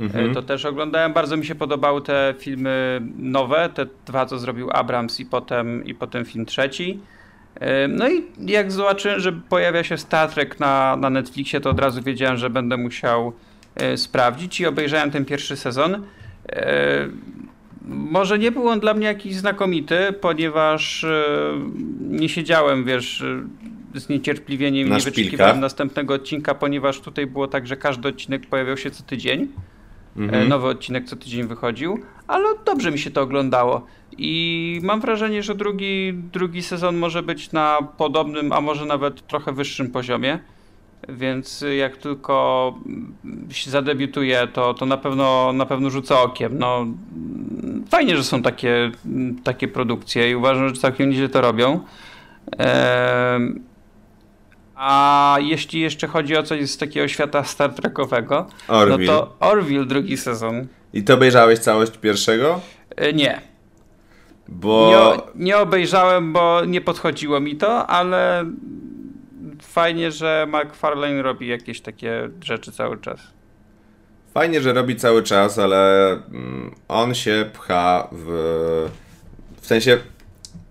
Mhm. 0.00 0.34
To 0.34 0.42
też 0.42 0.64
oglądałem. 0.64 1.12
Bardzo 1.12 1.36
mi 1.36 1.46
się 1.46 1.54
podobały 1.54 2.02
te 2.02 2.34
filmy 2.38 3.00
nowe, 3.18 3.68
te 3.74 3.86
dwa, 4.06 4.26
co 4.26 4.38
zrobił 4.38 4.70
Abrams 4.72 5.20
i 5.20 5.26
potem, 5.26 5.84
i 5.84 5.94
potem 5.94 6.24
film 6.24 6.46
trzeci. 6.46 7.00
E, 7.54 7.88
no 7.88 8.08
i 8.08 8.22
jak 8.38 8.72
zobaczyłem, 8.72 9.20
że 9.20 9.32
pojawia 9.32 9.84
się 9.84 9.98
Star 9.98 10.30
Trek 10.30 10.60
na, 10.60 10.96
na 10.96 11.10
Netflixie, 11.10 11.60
to 11.60 11.70
od 11.70 11.80
razu 11.80 12.02
wiedziałem, 12.02 12.36
że 12.36 12.50
będę 12.50 12.76
musiał 12.76 13.32
e, 13.76 13.96
sprawdzić 13.96 14.60
i 14.60 14.66
obejrzałem 14.66 15.10
ten 15.10 15.24
pierwszy 15.24 15.56
sezon. 15.56 16.04
E, 16.52 17.08
może 17.88 18.38
nie 18.38 18.52
był 18.52 18.68
on 18.68 18.80
dla 18.80 18.94
mnie 18.94 19.06
jakiś 19.06 19.36
znakomity, 19.36 20.12
ponieważ 20.20 21.06
nie 22.00 22.28
siedziałem, 22.28 22.84
wiesz, 22.84 23.24
z 23.94 24.08
niecierpliwieniem 24.08 24.88
i 24.88 25.00
wyczekiwałem 25.00 25.60
następnego 25.60 26.14
odcinka, 26.14 26.54
ponieważ 26.54 27.00
tutaj 27.00 27.26
było 27.26 27.48
tak, 27.48 27.66
że 27.66 27.76
każdy 27.76 28.08
odcinek 28.08 28.46
pojawiał 28.46 28.76
się 28.76 28.90
co 28.90 29.02
tydzień. 29.02 29.48
Mhm. 30.16 30.48
Nowy 30.48 30.68
odcinek 30.68 31.04
co 31.04 31.16
tydzień 31.16 31.46
wychodził, 31.46 31.98
ale 32.26 32.44
dobrze 32.64 32.90
mi 32.90 32.98
się 32.98 33.10
to 33.10 33.22
oglądało. 33.22 33.86
I 34.18 34.80
mam 34.82 35.00
wrażenie, 35.00 35.42
że 35.42 35.54
drugi, 35.54 36.14
drugi 36.32 36.62
sezon 36.62 36.96
może 36.96 37.22
być 37.22 37.52
na 37.52 37.78
podobnym, 37.96 38.52
a 38.52 38.60
może 38.60 38.86
nawet 38.86 39.26
trochę 39.26 39.52
wyższym 39.52 39.90
poziomie. 39.90 40.38
Więc 41.08 41.64
jak 41.78 41.96
tylko 41.96 42.74
zadebiutuje, 43.66 44.48
to, 44.52 44.74
to 44.74 44.86
na, 44.86 44.96
pewno, 44.96 45.52
na 45.52 45.66
pewno 45.66 45.90
rzucę 45.90 46.18
okiem. 46.18 46.58
No, 46.58 46.86
fajnie, 47.88 48.16
że 48.16 48.24
są 48.24 48.42
takie, 48.42 48.90
takie 49.44 49.68
produkcje 49.68 50.30
i 50.30 50.34
uważam, 50.34 50.68
że 50.68 50.74
całkiem 50.74 51.10
nieźle 51.10 51.28
to 51.28 51.40
robią. 51.40 51.80
Eee, 52.58 53.60
a 54.78 55.36
jeśli 55.40 55.80
jeszcze 55.80 56.06
chodzi 56.06 56.36
o 56.36 56.42
coś 56.42 56.70
z 56.70 56.76
takiego 56.76 57.08
świata 57.08 57.44
Star 57.44 57.74
Trekowego, 57.74 58.46
Orville. 58.68 59.12
no 59.12 59.20
to 59.20 59.36
Orville 59.40 59.84
drugi 59.84 60.16
sezon. 60.16 60.66
I 60.92 61.02
to 61.02 61.14
obejrzałeś 61.14 61.58
całość 61.58 61.98
pierwszego? 61.98 62.60
E, 62.96 63.12
nie. 63.12 63.40
Bo... 64.48 64.90
Nie, 65.36 65.44
nie 65.44 65.58
obejrzałem, 65.58 66.32
bo 66.32 66.64
nie 66.64 66.80
podchodziło 66.80 67.40
mi 67.40 67.56
to, 67.56 67.86
ale 67.86 68.44
fajnie, 69.62 70.12
że 70.12 70.46
McFarlane 70.48 71.22
robi 71.22 71.48
jakieś 71.48 71.80
takie 71.80 72.30
rzeczy 72.44 72.72
cały 72.72 73.00
czas. 73.00 73.20
Fajnie, 74.34 74.60
że 74.60 74.72
robi 74.72 74.96
cały 74.96 75.22
czas, 75.22 75.58
ale 75.58 76.10
mm, 76.12 76.74
on 76.88 77.14
się 77.14 77.50
pcha 77.52 78.08
w. 78.12 78.26
W 79.60 79.66
sensie 79.66 79.98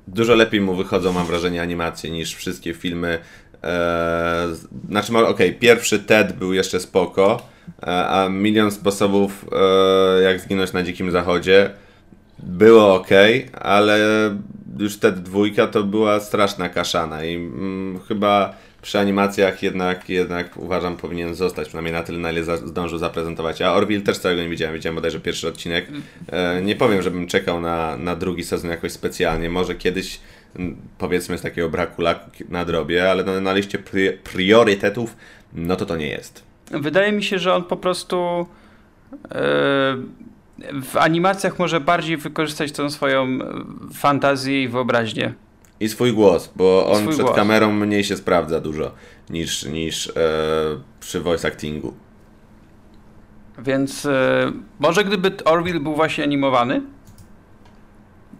dużo 0.08 0.36
lepiej 0.36 0.62
mu 0.62 0.76
wychodzą, 0.76 1.14
mam 1.14 1.26
wrażenie, 1.26 1.62
animacje 1.62 2.10
niż 2.10 2.36
wszystkie 2.36 2.74
filmy 2.74 3.20
Eee, 3.68 4.56
znaczy, 4.90 5.12
okej, 5.12 5.30
okay, 5.30 5.52
pierwszy 5.52 6.00
TED 6.00 6.34
był 6.34 6.54
jeszcze 6.54 6.80
spoko, 6.80 7.42
e, 7.84 8.08
a 8.08 8.30
milion 8.30 8.72
sposobów, 8.72 9.46
e, 9.52 10.22
jak 10.22 10.40
zginąć 10.40 10.74
na 10.74 10.84
dzikim 10.84 11.12
zachodzie, 11.12 11.70
było 12.40 12.96
ok, 12.96 13.10
ale 13.62 14.00
już 14.80 14.98
TED 14.98 15.20
dwójka 15.24 15.68
to 15.68 15.84
była 15.84 16.20
straszna 16.20 16.70
kaszana 16.70 17.24
i 17.24 17.36
mm, 17.36 18.00
chyba 18.08 18.54
przy 18.82 19.00
animacjach 19.00 19.64
jednak, 19.64 20.10
jednak 20.10 20.58
uważam 20.58 20.98
powinien 20.98 21.36
zostać, 21.36 21.68
przynajmniej 21.68 21.94
na 21.94 22.04
tyle, 22.04 22.18
na 22.18 22.32
ile 22.32 22.44
za, 22.44 22.58
zdążył 22.58 22.98
zaprezentować. 22.98 23.62
A 23.62 23.74
Orville 23.74 24.02
też 24.02 24.18
całego 24.18 24.42
nie 24.42 24.50
widziałem, 24.50 24.76
widziałem 24.76 24.96
bodajże 24.96 25.20
pierwszy 25.20 25.48
odcinek. 25.48 25.88
E, 26.32 26.62
nie 26.62 26.76
powiem, 26.76 27.02
żebym 27.02 27.28
czekał 27.28 27.62
na, 27.62 27.98
na 27.98 28.16
drugi 28.16 28.44
sezon 28.44 28.72
jakoś 28.72 28.92
specjalnie, 28.92 29.50
może 29.50 29.76
kiedyś 29.76 30.20
powiedzmy 30.98 31.38
z 31.38 31.42
takiego 31.42 31.70
braku 31.70 32.02
laku 32.02 32.32
na 32.50 32.66
drobie, 32.66 33.12
ale 33.12 33.24
na, 33.24 33.42
na 33.42 33.54
liście 33.54 33.80
priorytetów, 34.24 35.18
no 35.54 35.76
to 35.76 35.86
to 35.86 35.98
nie 35.98 36.08
jest. 36.08 36.44
Wydaje 36.72 37.12
mi 37.12 37.24
się, 37.24 37.40
że 37.40 37.54
on 37.54 37.64
po 37.64 37.78
prostu 37.78 38.48
yy, 39.24 40.82
w 40.82 40.98
animacjach 40.98 41.60
może 41.60 41.80
bardziej 41.80 42.18
wykorzystać 42.18 42.72
tą 42.72 42.90
swoją 42.90 43.40
fantazję 43.94 44.64
i 44.64 44.68
wyobraźnię. 44.68 45.34
I 45.80 45.90
swój 45.90 46.14
głos, 46.14 46.54
bo 46.56 46.92
on 46.92 47.08
przed 47.08 47.22
głos. 47.22 47.36
kamerą 47.36 47.72
mniej 47.72 48.04
się 48.04 48.18
sprawdza 48.18 48.60
dużo 48.60 48.92
niż, 49.30 49.66
niż 49.66 50.06
yy, 50.08 50.14
przy 51.00 51.22
voice 51.22 51.48
actingu. 51.48 51.94
Więc 53.60 54.04
yy, 54.04 54.12
może 54.80 55.04
gdyby 55.04 55.32
Orville 55.46 55.80
był 55.80 55.96
właśnie 55.96 56.24
animowany, 56.24 56.82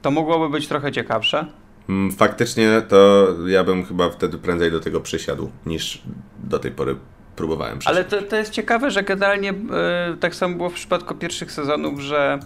to 0.02 0.12
mogłoby 0.12 0.50
być 0.50 0.68
trochę 0.68 0.92
ciekawsze. 0.92 1.46
Mm, 1.90 2.12
faktycznie 2.12 2.82
to 2.88 3.28
ja 3.48 3.64
bym 3.64 3.86
chyba 3.86 4.10
wtedy 4.10 4.38
prędzej 4.38 4.72
do 4.72 4.80
tego 4.80 5.02
przysiadł, 5.02 5.52
niż 5.66 6.02
do 6.44 6.60
tej 6.60 6.72
pory 6.72 6.96
próbowałem 7.36 7.80
przysiąść. 7.80 7.98
Ale 7.98 8.22
to, 8.22 8.30
to 8.30 8.36
jest 8.36 8.52
ciekawe, 8.52 8.92
że 8.92 9.04
generalnie 9.04 9.48
yy, 9.48 10.18
tak 10.20 10.36
samo 10.36 10.56
było 10.56 10.70
w 10.70 10.74
przypadku 10.74 11.16
pierwszych 11.16 11.52
sezonów, 11.52 12.00
że 12.00 12.40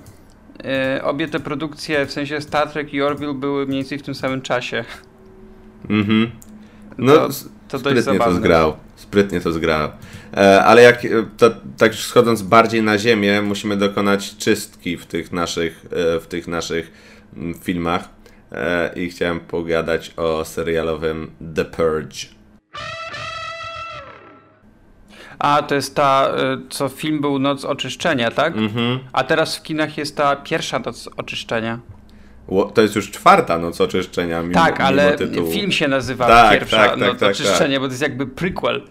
yy, 0.64 1.04
obie 1.04 1.28
te 1.28 1.40
produkcje, 1.40 2.06
w 2.06 2.12
sensie 2.12 2.42
Star 2.42 2.70
Trek 2.70 2.94
i 2.94 3.02
Orville 3.02 3.34
były 3.34 3.66
mniej 3.66 3.82
więcej 3.82 4.00
w 4.00 4.04
tym 4.04 4.16
samym 4.16 4.42
czasie. 4.42 4.86
Mhm. 5.90 6.32
No, 6.98 7.14
to, 7.14 7.30
to 7.68 7.80
sprytnie 7.80 8.20
to 8.20 8.34
zgrał. 8.34 8.78
Sprytnie 8.96 9.42
to 9.42 9.52
zgrał. 9.52 9.90
E, 10.38 10.64
ale 10.64 10.82
jak, 10.82 11.06
e, 11.06 11.10
to, 11.38 11.52
tak 11.78 11.96
schodząc 11.96 12.42
bardziej 12.42 12.84
na 12.84 12.98
ziemię, 12.98 13.42
musimy 13.42 13.78
dokonać 13.78 14.38
czystki 14.38 14.98
w 14.98 15.06
tych 15.06 15.32
naszych, 15.32 15.86
e, 16.16 16.20
w 16.20 16.28
tych 16.28 16.48
naszych 16.48 16.92
mm, 17.38 17.54
filmach. 17.54 18.10
E, 18.52 18.92
i 18.96 19.10
chciałem 19.10 19.40
pogadać 19.40 20.12
o 20.18 20.46
serialowym 20.46 21.32
The 21.56 21.66
Purge. 21.66 22.18
A, 25.40 25.62
to 25.62 25.76
jest 25.76 25.96
ta, 25.96 26.34
e, 26.38 26.58
co 26.70 26.90
film 26.90 27.22
był 27.22 27.40
Noc 27.40 27.66
Oczyszczenia, 27.66 28.32
tak? 28.32 28.58
Mhm. 28.58 29.00
A 29.14 29.24
teraz 29.24 29.58
w 29.58 29.64
kinach 29.64 29.98
jest 29.98 30.18
ta 30.18 30.36
pierwsza 30.36 30.80
Noc 30.80 31.10
Oczyszczenia. 31.18 31.80
To 32.74 32.82
jest 32.82 32.96
już 32.96 33.12
czwarta 33.12 33.58
Noc 33.58 33.82
Oczyszczenia. 33.82 34.42
Mimo, 34.42 34.54
tak, 34.54 34.82
ale 34.82 35.18
tytułu. 35.18 35.52
film 35.52 35.72
się 35.72 35.88
nazywa 35.88 36.28
tak, 36.28 36.52
Pierwsza 36.52 36.78
tak, 36.78 36.90
tak, 36.90 37.00
Noc 37.00 37.20
tak, 37.20 37.32
Oczyszczenia, 37.32 37.80
bo 37.80 37.86
to 37.86 37.92
jest 37.92 38.02
jakby 38.02 38.28
prequel. 38.28 38.82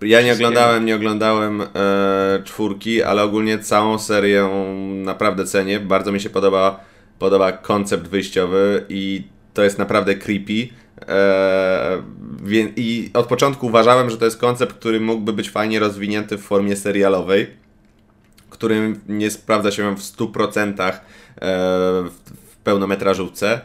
Ja 0.00 0.22
nie 0.22 0.32
oglądałem, 0.32 0.84
nie 0.84 0.96
oglądałem 0.96 1.62
e, 1.62 1.66
czwórki, 2.44 3.02
ale 3.02 3.22
ogólnie 3.22 3.58
całą 3.58 3.98
serię 3.98 4.48
naprawdę 5.04 5.44
cenię. 5.44 5.80
Bardzo 5.80 6.12
mi 6.12 6.20
się 6.20 6.30
podoba 6.30 6.89
podoba 7.20 7.52
koncept 7.52 8.08
wyjściowy 8.08 8.86
i 8.88 9.22
to 9.54 9.62
jest 9.62 9.78
naprawdę 9.78 10.14
creepy. 10.14 10.68
Eee, 11.08 12.72
I 12.76 13.10
od 13.14 13.26
początku 13.26 13.66
uważałem, 13.66 14.10
że 14.10 14.18
to 14.18 14.24
jest 14.24 14.38
koncept, 14.38 14.72
który 14.72 15.00
mógłby 15.00 15.32
być 15.32 15.50
fajnie 15.50 15.78
rozwinięty 15.78 16.38
w 16.38 16.42
formie 16.42 16.76
serialowej, 16.76 17.46
którym 18.50 19.00
nie 19.08 19.30
sprawdza 19.30 19.70
się 19.70 19.96
w 19.96 20.00
100% 20.00 20.80
eee, 20.80 21.00
w 22.46 22.49
pełnometrażówce, 22.64 23.60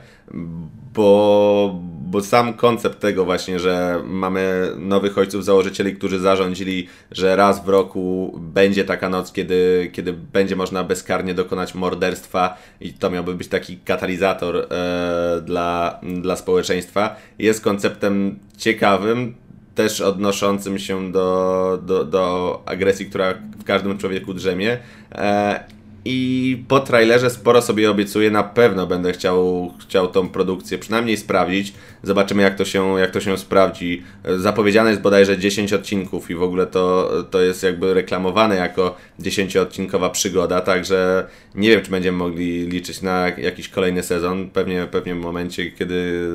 bo, 0.94 1.80
bo 2.02 2.22
sam 2.22 2.54
koncept 2.54 3.00
tego 3.00 3.26
właśnie, 3.26 3.60
że 3.60 4.02
mamy 4.06 4.72
nowych 4.78 5.18
ojców 5.18 5.46
założycieli, 5.46 5.96
którzy 5.96 6.20
zarządzili, 6.20 6.88
że 7.12 7.36
raz 7.36 7.66
w 7.66 7.70
roku 7.70 8.36
będzie 8.40 8.84
taka 8.84 9.10
noc, 9.10 9.32
kiedy, 9.32 9.90
kiedy 9.94 10.14
będzie 10.14 10.56
można 10.56 10.84
bezkarnie 10.84 11.34
dokonać 11.34 11.76
morderstwa 11.76 12.58
i 12.82 12.94
to 12.94 13.10
miałby 13.10 13.36
być 13.36 13.48
taki 13.48 13.78
katalizator 13.78 14.58
e, 14.58 15.42
dla, 15.42 16.00
dla 16.22 16.36
społeczeństwa, 16.36 17.16
jest 17.40 17.62
konceptem 17.62 18.40
ciekawym, 18.58 19.36
też 19.76 20.02
odnoszącym 20.02 20.80
się 20.80 21.12
do, 21.12 21.80
do, 21.86 22.06
do 22.06 22.64
agresji, 22.66 23.06
która 23.06 23.34
w 23.60 23.64
każdym 23.64 23.98
człowieku 23.98 24.34
drzemie. 24.34 24.78
E, 25.12 25.75
i 26.08 26.64
po 26.68 26.80
trailerze 26.80 27.30
sporo 27.30 27.62
sobie 27.62 27.92
obiecuję, 27.92 28.32
na 28.32 28.44
pewno 28.44 28.88
będę 28.88 29.14
chciał, 29.14 29.72
chciał 29.80 30.08
tą 30.08 30.30
produkcję 30.30 30.78
przynajmniej 30.78 31.18
sprawdzić. 31.18 31.74
Zobaczymy 32.04 32.44
jak 32.44 32.56
to 32.56 32.66
się, 32.66 33.00
jak 33.00 33.12
to 33.12 33.22
się 33.22 33.38
sprawdzi. 33.38 34.04
Zapowiedziane 34.38 34.90
jest 34.90 35.02
bodajże 35.02 35.38
10 35.38 35.74
odcinków 35.74 36.32
i 36.32 36.36
w 36.36 36.44
ogóle 36.44 36.68
to, 36.68 37.12
to 37.32 37.42
jest 37.42 37.64
jakby 37.64 37.94
reklamowane 37.94 38.56
jako 38.56 38.96
10-odcinkowa 39.20 40.12
przygoda, 40.12 40.62
także 40.62 41.28
nie 41.56 41.70
wiem 41.70 41.82
czy 41.82 41.92
będziemy 41.92 42.18
mogli 42.18 42.68
liczyć 42.68 43.02
na 43.02 43.28
jakiś 43.30 43.70
kolejny 43.70 44.04
sezon. 44.04 44.50
Pewnie, 44.50 44.88
pewnie 44.92 45.16
w 45.16 45.20
momencie, 45.20 45.72
kiedy 45.72 46.30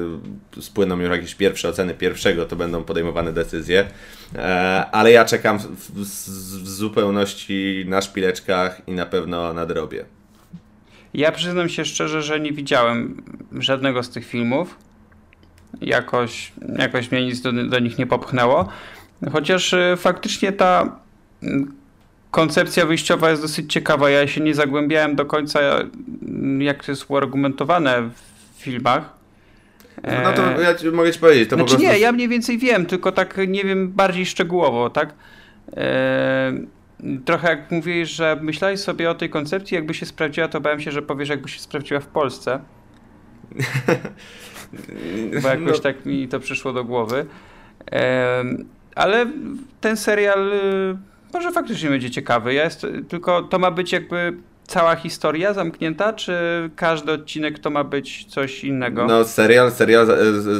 spłyną 0.61 1.01
już 1.01 1.11
jakieś 1.11 1.35
pierwsze 1.35 1.69
oceny 1.69 1.95
pierwszego, 1.95 2.45
to 2.45 2.57
będą 2.57 2.85
podejmowane 2.85 3.33
decyzje. 3.33 3.87
E, 4.35 4.85
ale 4.93 5.13
ja 5.13 5.25
czekam 5.25 5.59
w, 5.59 5.65
w, 5.65 6.01
w 6.63 6.69
zupełności 6.69 7.85
na 7.89 8.01
szpileczkach 8.01 8.83
i 8.87 8.93
na 8.93 9.07
pewno 9.07 9.55
nadrobię. 9.61 10.05
Ja 11.15 11.33
przyznam 11.33 11.69
się 11.69 11.85
szczerze, 11.85 12.23
że 12.23 12.41
nie 12.41 12.53
widziałem 12.53 13.23
żadnego 13.59 14.03
z 14.03 14.11
tych 14.11 14.27
filmów. 14.27 14.79
Jakoś, 15.81 16.53
jakoś 16.79 17.11
mnie 17.11 17.27
nic 17.27 17.41
do, 17.41 17.53
do 17.53 17.79
nich 17.79 17.99
nie 17.99 18.07
popchnęło. 18.07 18.69
Chociaż 19.33 19.73
y, 19.73 19.95
faktycznie 19.97 20.53
ta 20.53 20.97
mm, 21.43 21.75
koncepcja 22.31 22.87
wyjściowa 22.87 23.31
jest 23.31 23.43
dosyć 23.43 23.73
ciekawa. 23.73 24.11
Ja 24.11 24.27
się 24.27 24.41
nie 24.41 24.55
zagłębiałem 24.55 25.17
do 25.17 25.27
końca, 25.27 25.61
mm, 25.61 26.63
jak 26.63 26.85
to 26.85 26.93
jest 26.93 27.11
uargumentowane 27.11 28.03
w 28.03 28.63
filmach. 28.63 29.21
No 30.25 30.33
to 30.33 30.61
ja 30.61 30.75
ci, 30.75 30.87
mogę 30.87 31.13
ci 31.13 31.19
powiedzieć. 31.19 31.51
To 31.51 31.57
znaczy 31.57 31.71
po 31.71 31.77
prostu... 31.77 31.93
nie, 31.93 31.99
ja 31.99 32.13
mniej 32.13 32.29
więcej 32.29 32.59
wiem, 32.59 32.87
tylko 32.87 33.13
tak 33.13 33.39
nie 33.49 33.65
wiem 33.65 33.89
bardziej 33.89 34.27
szczegółowo, 34.27 34.91
tak? 34.91 35.15
Eee, 35.77 36.67
trochę 37.25 37.49
jak 37.49 37.71
mówisz, 37.71 38.11
że 38.11 38.39
myślałeś 38.43 38.81
sobie 38.81 39.11
o 39.11 39.15
tej 39.15 39.31
koncepcji, 39.31 39.75
jakby 39.75 39.95
się 39.95 40.07
sprawdziła, 40.07 40.49
to 40.49 40.61
bałem 40.61 40.81
się, 40.81 40.91
że 40.91 41.03
powiesz, 41.03 41.29
jakby 41.29 41.49
się 41.49 41.61
sprawdziła 41.61 42.01
w 42.01 42.07
Polsce. 42.07 42.61
Bo 45.43 45.49
jakoś 45.59 45.77
no. 45.77 45.79
tak 45.79 46.07
mi 46.07 46.29
to 46.29 46.41
przyszło 46.41 46.73
do 46.73 46.85
głowy. 46.85 47.27
ale 48.95 49.27
ten 49.81 49.97
serial 49.97 50.53
y, 50.53 50.97
może 51.33 51.53
faktycznie 51.53 51.91
będzie 51.91 52.11
ciekawy. 52.11 52.55
Ja 52.55 52.65
jest, 52.65 52.87
tylko 53.09 53.43
to 53.43 53.59
ma 53.59 53.71
być 53.71 53.93
jakby 53.93 54.37
cała 54.67 54.97
historia 54.97 55.55
zamknięta, 55.55 56.13
czy 56.13 56.35
każdy 56.77 57.13
odcinek 57.13 57.59
to 57.59 57.71
ma 57.71 57.85
być 57.85 58.25
coś 58.25 58.65
innego? 58.65 59.07
No 59.07 59.25
serial, 59.25 59.73
serial, 59.73 60.07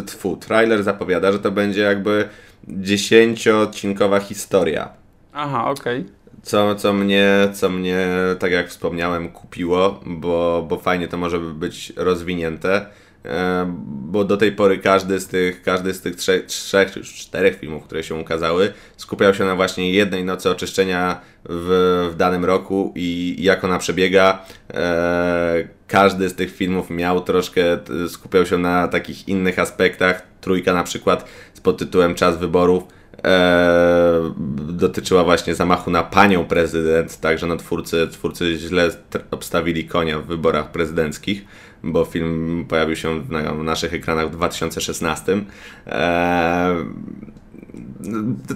tfu, 0.07 0.37
trailer 0.37 0.83
zapowiada, 0.83 1.33
że 1.33 1.39
to 1.39 1.51
będzie 1.51 1.81
jakby 1.81 2.29
dziesięcioodcinkowa 2.69 4.21
historia. 4.21 4.89
Aha, 5.33 5.71
okej. 5.71 6.01
Okay 6.01 6.20
co, 6.43 6.75
co, 6.75 6.93
mnie, 6.93 7.49
co 7.53 7.69
mnie, 7.69 8.09
tak 8.39 8.53
jak 8.53 8.69
wspomniałem, 8.69 9.29
kupiło, 9.29 10.01
bo, 10.07 10.67
bo 10.69 10.79
fajnie 10.79 11.09
to 11.09 11.17
może 11.17 11.41
być 11.41 11.93
rozwinięte. 11.97 12.87
E, 13.25 13.67
bo 13.87 14.25
do 14.25 14.37
tej 14.37 14.53
pory 14.53 14.79
każdy 14.79 15.21
z 15.21 15.27
tych, 15.29 15.63
każdy 15.63 15.95
z 15.95 16.01
tych 16.01 16.17
trzech, 16.17 16.47
trzech 16.47 16.93
czy 16.93 17.05
czterech 17.05 17.59
filmów, 17.59 17.85
które 17.85 18.03
się 18.03 18.15
ukazały, 18.15 18.73
skupiał 18.97 19.35
się 19.35 19.45
na 19.45 19.57
właśnie 19.57 19.93
jednej 19.93 20.25
nocy 20.25 20.51
oczyszczenia 20.51 21.21
w, 21.45 22.09
w 22.13 22.17
danym 22.17 22.45
roku 22.45 22.93
i 22.97 23.37
jak 23.39 23.65
ona 23.65 23.79
przebiega. 23.79 24.45
E, 24.75 25.69
każdy 25.87 26.29
z 26.29 26.35
tych 26.35 26.57
filmów 26.57 26.91
miał 26.91 27.21
troszkę, 27.21 27.63
skupiał 28.09 28.47
się 28.47 28.59
na 28.59 28.89
takich 28.89 29.29
innych 29.29 29.59
aspektach. 29.59 30.23
Trójka 30.41 30.75
na 30.75 30.83
przykład 30.83 31.25
z 31.55 31.61
pod 31.61 31.79
tytułem 31.79 32.15
Czas 32.15 32.39
wyborów 32.39 33.00
e, 33.25 34.33
dotyczyła 34.69 35.25
właśnie 35.25 35.55
zamachu 35.55 35.91
na 35.91 36.03
panią 36.03 36.45
prezydent, 36.45 37.21
także 37.21 37.47
no 37.47 37.57
twórcy, 37.57 38.09
twórcy 38.11 38.57
źle 38.57 38.91
obstawili 39.31 39.85
konia 39.85 40.19
w 40.19 40.27
wyborach 40.27 40.71
prezydenckich, 40.71 41.45
bo 41.83 42.05
film 42.05 42.65
pojawił 42.69 42.97
się 42.97 43.23
na 43.29 43.55
naszych 43.55 43.95
ekranach 43.95 44.29
w 44.29 44.33
2016. 44.33 45.41
E, 45.87 46.77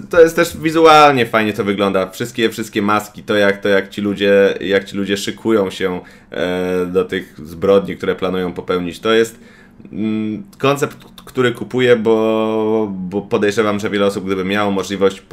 to 0.09 0.21
jest 0.21 0.35
też 0.35 0.57
wizualnie 0.57 1.25
fajnie 1.25 1.53
to 1.53 1.63
wygląda. 1.63 2.09
Wszystkie, 2.09 2.49
wszystkie 2.49 2.81
maski, 2.81 3.23
to 3.23 3.35
jak, 3.35 3.61
to 3.61 3.69
jak 3.69 3.89
ci 3.89 4.01
ludzie, 4.01 4.53
jak 4.61 4.85
ci 4.85 4.97
ludzie 4.97 5.17
szykują 5.17 5.69
się 5.69 6.01
e, 6.31 6.85
do 6.85 7.05
tych 7.05 7.35
zbrodni, 7.43 7.95
które 7.95 8.15
planują 8.15 8.53
popełnić, 8.53 8.99
to 8.99 9.13
jest 9.13 9.39
koncept, 10.57 10.97
który 11.25 11.51
kupuję, 11.51 11.95
bo, 11.95 12.87
bo 12.91 13.21
podejrzewam, 13.21 13.79
że 13.79 13.89
wiele 13.89 14.05
osób, 14.05 14.25
gdyby 14.25 14.45
miało 14.45 14.71
możliwość 14.71 15.23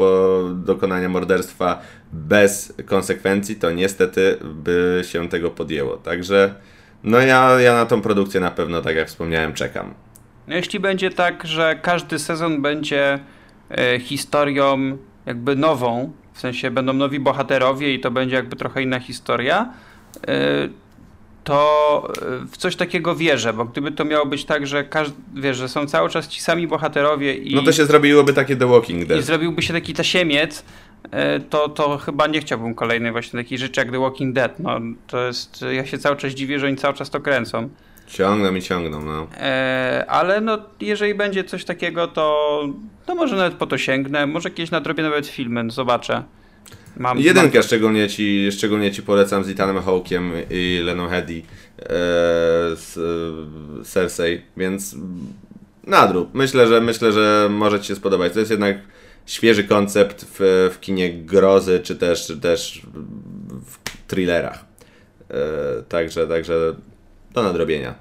dokonania 0.54 1.08
morderstwa 1.08 1.82
bez 2.12 2.74
konsekwencji, 2.86 3.56
to 3.56 3.70
niestety 3.70 4.38
by 4.42 5.02
się 5.04 5.28
tego 5.28 5.50
podjęło. 5.50 5.96
Także 5.96 6.54
no 7.04 7.18
ja, 7.18 7.60
ja 7.60 7.74
na 7.74 7.86
tą 7.86 8.02
produkcję 8.02 8.40
na 8.40 8.50
pewno, 8.50 8.82
tak 8.82 8.96
jak 8.96 9.08
wspomniałem, 9.08 9.52
czekam. 9.52 9.94
No 10.48 10.54
jeśli 10.54 10.80
będzie 10.80 11.10
tak, 11.10 11.46
że 11.46 11.78
każdy 11.82 12.18
sezon 12.18 12.62
będzie 12.62 13.18
e, 13.70 14.00
historią 14.00 14.98
jakby 15.26 15.56
nową, 15.56 16.12
w 16.32 16.40
sensie 16.40 16.70
będą 16.70 16.92
nowi 16.92 17.20
bohaterowie 17.20 17.94
i 17.94 18.00
to 18.00 18.10
będzie 18.10 18.36
jakby 18.36 18.56
trochę 18.56 18.82
inna 18.82 19.00
historia, 19.00 19.72
e, 20.26 20.68
to 21.44 22.08
e, 22.42 22.46
w 22.46 22.56
coś 22.56 22.76
takiego 22.76 23.16
wierzę, 23.16 23.52
bo 23.52 23.64
gdyby 23.64 23.92
to 23.92 24.04
miało 24.04 24.26
być 24.26 24.44
tak, 24.44 24.66
że 24.66 24.84
każdy, 24.84 25.16
wiesz, 25.34 25.56
że 25.56 25.68
są 25.68 25.86
cały 25.86 26.10
czas 26.10 26.28
ci 26.28 26.40
sami 26.40 26.66
bohaterowie 26.66 27.34
i... 27.34 27.54
No 27.54 27.62
to 27.62 27.72
się 27.72 27.86
zrobiłoby 27.86 28.32
takie 28.32 28.56
The 28.56 28.66
Walking 28.66 29.04
Dead. 29.04 29.20
I 29.20 29.22
zrobiłby 29.22 29.62
się 29.62 29.72
taki 29.72 29.94
tasiemiec, 29.94 30.64
e, 31.10 31.40
to, 31.40 31.68
to 31.68 31.98
chyba 31.98 32.26
nie 32.26 32.40
chciałbym 32.40 32.74
kolejnej 32.74 33.12
właśnie 33.12 33.42
takiej 33.42 33.58
rzeczy 33.58 33.80
jak 33.80 33.90
The 33.90 33.98
Walking 33.98 34.34
Dead. 34.34 34.60
No, 34.60 34.80
to 35.06 35.26
jest, 35.26 35.64
ja 35.72 35.86
się 35.86 35.98
cały 35.98 36.16
czas 36.16 36.32
dziwię, 36.32 36.58
że 36.58 36.66
oni 36.66 36.76
cały 36.76 36.94
czas 36.94 37.10
to 37.10 37.20
kręcą. 37.20 37.68
Ciągną 38.06 38.54
i 38.54 38.62
ciągną, 38.62 39.04
no. 39.04 39.26
E, 39.40 40.04
ale 40.08 40.40
no, 40.40 40.58
jeżeli 40.80 41.14
będzie 41.14 41.44
coś 41.44 41.64
takiego, 41.64 42.08
to, 42.08 42.62
to 43.06 43.14
może 43.14 43.36
nawet 43.36 43.54
po 43.54 43.66
to 43.66 43.78
sięgnę. 43.78 44.26
Może 44.26 44.50
kiedyś 44.50 44.70
nadrobię 44.70 45.02
nawet 45.02 45.26
filmy, 45.26 45.70
zobaczę. 45.70 46.22
Mam, 46.96 47.18
Jedynkę 47.18 47.58
mam... 47.58 47.62
Szczególnie, 47.62 48.08
ci, 48.08 48.52
szczególnie 48.52 48.90
ci 48.90 49.02
polecam 49.02 49.44
z 49.44 49.48
Ethanem 49.48 49.82
Hawkiem 49.82 50.32
i 50.50 50.80
Leną 50.84 51.08
Hedy 51.08 51.42
e, 51.78 51.84
z 52.76 52.98
e, 53.80 53.84
Cersei, 53.84 54.40
więc 54.56 54.96
nadrób. 55.86 56.34
Myślę, 56.34 56.66
że 56.66 56.80
myślę, 56.80 57.12
że 57.12 57.48
może 57.50 57.80
Ci 57.80 57.88
się 57.88 57.94
spodobać. 57.94 58.32
To 58.32 58.38
jest 58.38 58.50
jednak 58.50 58.78
świeży 59.26 59.64
koncept 59.64 60.26
w, 60.28 60.70
w 60.74 60.80
kinie 60.80 61.12
grozy, 61.12 61.80
czy 61.80 61.96
też, 61.96 62.26
czy 62.26 62.40
też 62.40 62.86
w 63.66 64.06
thrillerach. 64.06 64.64
E, 65.30 65.82
także, 65.82 66.26
także 66.26 66.74
do 67.32 67.42
nadrobienia. 67.42 67.94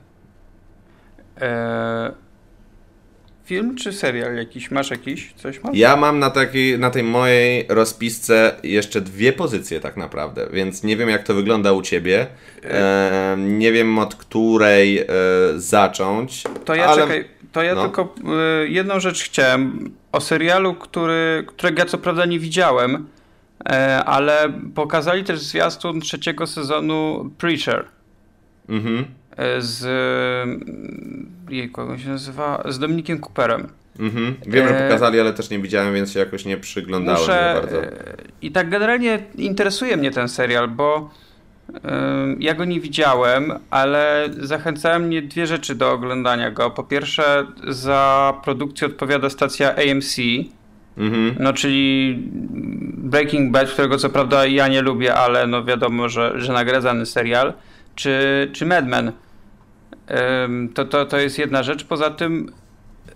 E, 1.41 2.12
film 3.52 3.76
czy 3.76 3.94
serial 3.94 4.36
jakiś? 4.36 4.72
Masz 4.72 4.92
jakiś? 4.92 5.34
Coś 5.34 5.64
masz? 5.64 5.76
Ja 5.76 5.98
mam 5.98 6.20
na, 6.20 6.30
takiej, 6.30 6.80
na 6.80 6.90
tej 6.90 7.04
mojej 7.04 7.66
rozpisce 7.70 8.56
jeszcze 8.64 9.02
dwie 9.02 9.34
pozycje 9.34 9.80
tak 9.80 9.98
naprawdę, 9.98 10.48
więc 10.54 10.84
nie 10.84 10.98
wiem 10.98 11.10
jak 11.10 11.24
to 11.24 11.34
wygląda 11.34 11.74
u 11.74 11.82
Ciebie. 11.82 12.28
E, 12.64 13.36
nie 13.38 13.72
wiem 13.72 14.00
od 14.00 14.16
której 14.16 15.00
e, 15.00 15.06
zacząć. 15.56 16.44
To 16.66 16.76
ja 16.76 16.86
ale... 16.86 17.02
czekaj, 17.02 17.26
to 17.52 17.64
ja 17.64 17.76
no. 17.76 17.82
tylko 17.82 18.16
e, 18.62 18.68
jedną 18.68 19.00
rzecz 19.00 19.24
chciałem. 19.24 19.92
O 20.12 20.22
serialu, 20.22 20.74
który, 20.74 21.44
którego 21.48 21.80
ja 21.80 21.86
co 21.86 21.98
prawda 21.98 22.26
nie 22.26 22.40
widziałem, 22.40 23.08
e, 23.70 24.04
ale 24.04 24.54
pokazali 24.76 25.24
też 25.24 25.40
zwiastun 25.40 26.02
trzeciego 26.02 26.48
sezonu 26.48 27.32
Preacher. 27.38 27.86
Mhm. 28.70 29.06
E, 29.38 29.62
z 29.62 29.82
jej 31.58 31.70
kogo 31.70 31.98
się 31.98 32.10
nazywa? 32.10 32.64
Z 32.70 32.80
Dominikiem 32.80 33.20
Cooperem. 33.20 33.68
Mhm. 34.00 34.36
Wiem, 34.48 34.68
że 34.68 34.80
e, 34.80 34.84
pokazali, 34.84 35.20
ale 35.20 35.34
też 35.34 35.50
nie 35.50 35.60
widziałem, 35.60 35.94
więc 35.94 36.12
się 36.12 36.20
jakoś 36.20 36.46
nie 36.46 36.58
przyglądałem 36.58 37.22
Muszę... 37.22 37.52
bardzo. 37.62 37.84
E, 37.84 37.92
I 38.42 38.52
tak 38.52 38.70
generalnie 38.70 39.20
interesuje 39.36 39.98
mnie 39.98 40.12
ten 40.12 40.28
serial, 40.28 40.68
bo 40.68 41.10
ja 42.40 42.54
go 42.54 42.66
nie 42.66 42.80
widziałem, 42.80 43.54
ale 43.70 44.30
zachęcają 44.40 45.00
mnie 45.00 45.22
dwie 45.22 45.48
rzeczy 45.48 45.76
do 45.76 45.92
oglądania 45.92 46.52
go. 46.52 46.72
Po 46.72 46.84
pierwsze, 46.84 47.46
za 47.68 48.34
produkcję 48.44 48.88
odpowiada 48.88 49.30
stacja 49.30 49.76
AMC, 49.76 50.18
mhm. 50.98 51.36
no 51.40 51.54
czyli 51.54 52.18
Breaking 52.98 53.52
Bad, 53.52 53.70
którego 53.70 53.98
co 53.98 54.10
prawda 54.10 54.46
ja 54.46 54.68
nie 54.68 54.82
lubię, 54.82 55.16
ale 55.16 55.48
no 55.48 55.64
wiadomo, 55.64 56.10
że, 56.10 56.34
że 56.36 56.54
nagradzany 56.54 57.06
serial, 57.06 57.54
czy, 57.96 58.50
czy 58.54 58.66
Mad 58.66 58.88
Men. 58.88 59.12
To, 60.74 60.86
to, 60.86 61.06
to 61.06 61.17
jest 61.17 61.38
jedna 61.38 61.63
rzecz. 61.63 61.84
Poza 61.84 62.10
tym, 62.10 62.52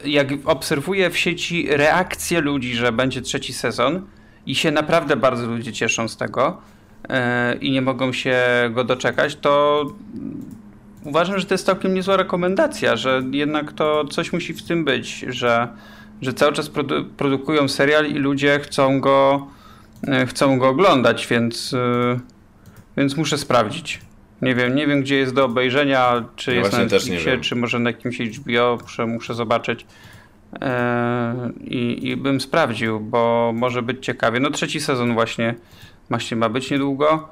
jak 0.05 0.27
obserwuję 0.45 1.10
w 1.10 1.17
sieci 1.17 1.67
reakcje 1.69 2.41
ludzi, 2.41 2.75
że 2.75 2.91
będzie 2.91 3.21
trzeci 3.21 3.53
sezon 3.53 4.01
i 4.45 4.55
się 4.55 4.71
naprawdę 4.71 5.15
bardzo 5.15 5.47
ludzie 5.47 5.73
cieszą 5.73 6.08
z 6.08 6.17
tego 6.17 6.62
e, 7.10 7.55
i 7.55 7.71
nie 7.71 7.81
mogą 7.81 8.13
się 8.13 8.43
go 8.73 8.84
doczekać, 8.84 9.36
to 9.36 9.86
uważam, 11.03 11.39
że 11.39 11.45
to 11.45 11.53
jest 11.53 11.65
całkiem 11.65 11.93
niezła 11.93 12.17
rekomendacja, 12.17 12.95
że 12.95 13.23
jednak 13.31 13.73
to 13.73 14.05
coś 14.05 14.34
musi 14.34 14.53
w 14.53 14.63
tym 14.63 14.86
być, 14.86 15.25
że 15.27 15.67
że 16.21 16.34
cały 16.34 16.53
czas 16.53 16.69
produ 16.69 17.05
produkują 17.05 17.67
serial 17.67 18.08
i 18.08 18.13
ludzie 18.13 18.60
chcą 18.60 18.99
go, 18.99 19.47
e, 20.08 20.25
chcą 20.25 20.60
go 20.60 20.69
oglądać, 20.69 21.27
więc, 21.27 21.73
e, 21.73 22.19
więc 22.97 23.17
muszę 23.17 23.38
sprawdzić. 23.38 24.01
Nie 24.45 24.55
wiem, 24.55 24.75
nie 24.75 24.88
wiem 24.88 25.01
gdzie 25.01 25.15
jest 25.15 25.34
do 25.34 25.45
obejrzenia, 25.45 26.23
czy 26.36 26.51
Ja 26.55 26.60
jest 26.60 26.71
na 26.71 26.79
Netflixie, 26.79 27.38
czy 27.38 27.55
może 27.55 27.79
na 27.79 27.89
jakimś 27.89 28.19
HBO, 28.19 28.77
muszę, 29.08 29.34
zobaczyć. 29.34 29.86
E, 30.62 31.51
I, 31.63 32.08
I 32.10 32.17
bym 32.17 32.41
sprawdził, 32.41 32.99
bo 32.99 33.51
może 33.55 33.81
być 33.81 34.05
ciekawie. 34.05 34.39
No 34.39 34.49
trzeci 34.49 34.81
sezon 34.81 35.13
właśnie, 35.13 35.55
właśnie 36.10 36.38
ma 36.38 36.49
być 36.49 36.71
niedługo, 36.71 37.29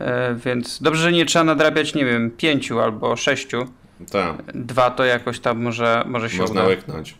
e, 0.00 0.34
więc 0.34 0.82
dobrze, 0.82 1.02
że 1.02 1.12
nie 1.12 1.26
trzeba 1.26 1.44
nadrabiać, 1.44 1.94
nie 1.94 2.04
wiem, 2.04 2.30
pięciu 2.30 2.80
albo 2.80 3.16
sześciu. 3.16 3.66
Tak, 4.12 4.36
Dwa 4.54 4.90
to 4.90 5.04
jakoś 5.04 5.40
tam 5.40 5.62
może, 5.62 6.04
może 6.06 6.30
się 6.30 6.38
można 6.38 6.60
uda. 6.60 6.68
łyknąć. 6.68 7.14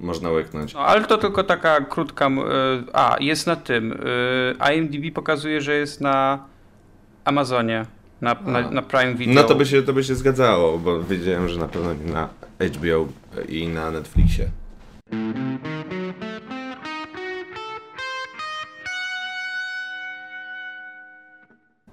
Można 0.00 0.30
łyknąć. 0.30 0.74
No, 0.74 0.80
ale 0.80 1.04
to 1.04 1.18
tylko 1.18 1.44
taka 1.44 1.80
krótka. 1.80 2.28
y, 2.28 2.30
A, 2.92 3.16
jest 3.20 3.46
na 3.46 3.56
tym. 3.56 3.98
IMDb 4.74 5.14
pokazuje, 5.14 5.60
że 5.60 5.74
jest 5.74 6.00
na 6.00 6.38
Amazonie, 7.24 7.86
na, 8.20 8.36
na, 8.46 8.70
na 8.70 8.82
Prime 8.82 9.14
Video. 9.14 9.34
No 9.34 9.44
to 9.44 9.54
by, 9.54 9.66
się, 9.66 9.82
to 9.82 9.92
by 9.92 10.04
się 10.04 10.14
zgadzało, 10.14 10.78
bo 10.78 11.02
wiedziałem, 11.02 11.48
że 11.48 11.58
na 11.58 11.68
pewno 11.68 11.94
nie 11.94 12.12
na 12.12 12.28
HBO 12.60 13.06
i 13.48 13.68
na 13.68 13.90
Netflixie. 13.90 14.48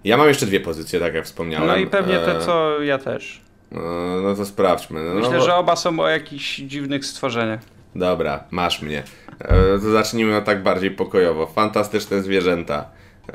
Ja 0.04 0.18
mam 0.18 0.28
jeszcze 0.28 0.46
dwie 0.46 0.60
pozycje, 0.60 1.00
tak 1.00 1.14
jak 1.14 1.26
wspomniałem. 1.26 1.68
No 1.68 1.76
i 1.76 1.88
pewnie 1.88 2.20
te, 2.20 2.38
E, 2.38 2.42
co 2.42 2.82
ja 2.82 2.98
też. 2.98 3.42
No, 3.72 3.82
no 4.24 4.36
to 4.36 4.46
sprawdźmy. 4.46 5.04
No, 5.04 5.14
Myślę, 5.14 5.32
no, 5.32 5.38
bo- 5.40 5.46
że 5.46 5.56
oba 5.56 5.76
są 5.76 6.00
o 6.00 6.08
jakichś 6.08 6.56
dziwnych 6.58 7.06
stworzeniach. 7.06 7.60
Dobra, 7.96 8.44
masz 8.52 8.82
mnie. 8.82 9.04
E, 9.40 9.56
to 9.80 9.92
zacznijmy 9.92 10.42
tak 10.42 10.64
bardziej 10.64 10.92
pokojowo. 10.92 11.48
Fantastyczne 11.48 12.22
zwierzęta. 12.22 12.86
E, 13.30 13.34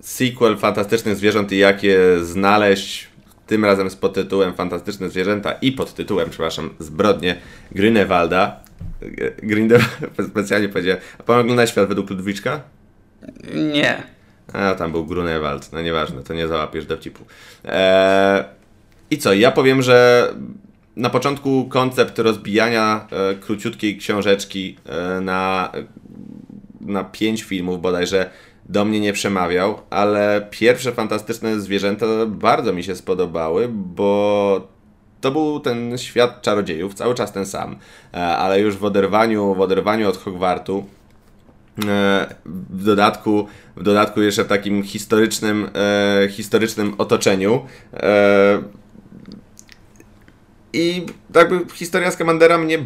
sequel 0.00 0.56
Fantastycznych 0.56 1.16
Zwierząt 1.16 1.52
i 1.52 1.58
jak 1.58 1.82
je 1.82 2.24
znaleźć. 2.24 3.08
Tym 3.46 3.64
razem 3.64 3.90
z 3.90 3.96
podtytułem 3.96 4.54
Fantastyczne 4.54 5.10
Zwierzęta 5.10 5.52
i 5.52 5.72
pod 5.72 5.94
tytułem, 5.94 6.30
przepraszam, 6.30 6.70
Zbrodnie 6.78 7.36
Grünewalda. 7.72 8.50
Grindelwald, 9.42 10.12
specjalnie 10.30 10.68
powiedziałem. 10.68 11.02
A 11.18 11.22
pan 11.22 11.40
ogląda 11.40 11.66
Świat 11.66 11.88
według 11.88 12.10
Ludwiczka? 12.10 12.60
Nie. 13.54 14.02
A, 14.52 14.74
tam 14.74 14.92
był 14.92 15.06
Grunewald, 15.06 15.72
no 15.72 15.82
nieważne, 15.82 16.22
to 16.22 16.34
nie 16.34 16.48
załapiesz 16.48 16.86
dowcipu. 16.86 17.24
Eee, 17.64 18.44
I 19.10 19.18
co, 19.18 19.32
ja 19.32 19.50
powiem, 19.50 19.82
że 19.82 20.28
na 20.96 21.10
początku 21.10 21.68
koncept 21.68 22.18
rozbijania 22.18 23.06
e, 23.10 23.34
króciutkiej 23.34 23.96
książeczki 23.96 24.76
e, 24.86 25.20
na, 25.20 25.72
na 26.80 27.04
pięć 27.04 27.42
filmów 27.42 27.80
bodajże 27.80 28.30
do 28.70 28.84
mnie 28.84 29.00
nie 29.00 29.12
przemawiał, 29.12 29.78
ale 29.90 30.48
pierwsze 30.50 30.92
fantastyczne 30.92 31.60
zwierzęta 31.60 32.06
bardzo 32.26 32.72
mi 32.72 32.84
się 32.84 32.96
spodobały, 32.96 33.68
bo 33.72 34.68
to 35.20 35.30
był 35.30 35.60
ten 35.60 35.98
świat 35.98 36.42
czarodziejów, 36.42 36.94
cały 36.94 37.14
czas 37.14 37.32
ten 37.32 37.46
sam, 37.46 37.76
e, 38.14 38.16
ale 38.16 38.60
już 38.60 38.76
w 38.76 38.84
oderwaniu, 38.84 39.54
w 39.54 39.60
oderwaniu 39.60 40.08
od 40.08 40.16
Hogwartu, 40.16 40.84
E, 41.88 42.34
w 42.46 42.84
dodatku, 42.84 43.46
w 43.76 43.82
dodatku 43.82 44.22
jeszcze 44.22 44.44
w 44.44 44.48
takim 44.48 44.82
historycznym, 44.82 45.70
e, 45.74 46.28
historycznym 46.28 46.94
otoczeniu. 46.98 47.66
I 50.72 51.06
jakby 51.34 51.60
historia 51.74 52.10
Skamandera 52.10 52.58
mnie 52.58 52.78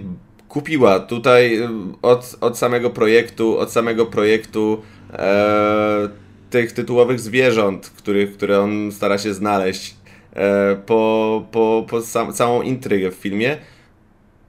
kupiła 0.55 1.01
tutaj 1.01 1.57
e, 1.57 1.69
od, 2.03 2.37
od 2.41 2.59
samego 2.59 2.91
projektu, 2.91 3.59
od 3.59 3.73
samego 3.73 4.07
projektu 4.07 4.83
e, 5.13 6.09
tych 6.51 6.73
tytułowych 6.73 7.21
zwierząt, 7.21 7.93
których, 7.97 8.37
które 8.37 8.61
on 8.61 8.93
stara 8.93 9.19
się 9.19 9.35
znaleźć, 9.35 9.97
e, 10.33 10.77
po, 10.77 11.43
po, 11.53 11.87
po 11.89 12.01
sam, 12.01 12.33
całą 12.33 12.63
intrygę 12.63 13.11
w 13.11 13.15
filmie. 13.15 13.57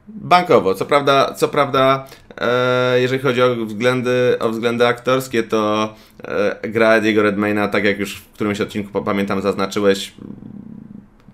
Bankowo. 0.07 0.75
Co 0.75 0.85
prawda, 0.85 1.33
co 1.33 1.47
prawda 1.47 2.07
e, 2.37 3.01
jeżeli 3.01 3.21
chodzi 3.21 3.41
o 3.41 3.55
względy, 3.65 4.37
o 4.39 4.49
względy 4.49 4.87
aktorskie, 4.87 5.43
to 5.43 5.93
e, 6.23 6.69
gra 6.69 6.93
Ediego 6.93 7.23
Redmayna, 7.23 7.67
tak 7.67 7.83
jak 7.85 7.99
już 7.99 8.17
w 8.17 8.31
którymś 8.31 8.61
odcinku 8.61 9.03
pamiętam 9.03 9.41
zaznaczyłeś, 9.41 10.13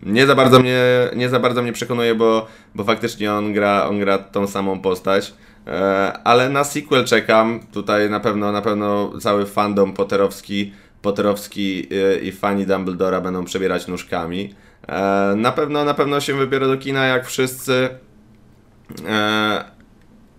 nie 0.03 0.27
za 0.27 0.35
bardzo 0.35 0.59
mnie, 0.59 0.81
nie 1.15 1.29
za 1.29 1.39
bardzo 1.39 1.61
mnie 1.61 1.73
przekonuje, 1.73 2.15
bo, 2.15 2.47
bo 2.75 2.83
faktycznie 2.83 3.33
on 3.33 3.53
gra, 3.53 3.85
on 3.89 3.99
gra 3.99 4.17
tą 4.17 4.47
samą 4.47 4.79
postać. 4.79 5.33
E, 5.67 6.13
ale 6.23 6.49
na 6.49 6.63
sequel 6.63 7.05
czekam. 7.05 7.59
Tutaj 7.73 8.09
na 8.09 8.19
pewno, 8.19 8.51
na 8.51 8.61
pewno 8.61 9.19
cały 9.19 9.45
fandom 9.45 9.93
potterowski, 9.93 10.73
potterowski 11.01 11.87
e, 11.91 12.19
i 12.19 12.31
fani 12.31 12.65
Dumbledora 12.65 13.21
będą 13.21 13.45
przebierać 13.45 13.87
nóżkami. 13.87 14.55
E, 14.87 15.33
na 15.37 15.51
pewno, 15.51 15.83
na 15.83 15.93
pewno 15.93 16.19
się 16.19 16.33
wybiorę 16.33 16.67
do 16.67 16.77
kina 16.77 17.05
jak 17.05 17.27
wszyscy. 17.27 17.89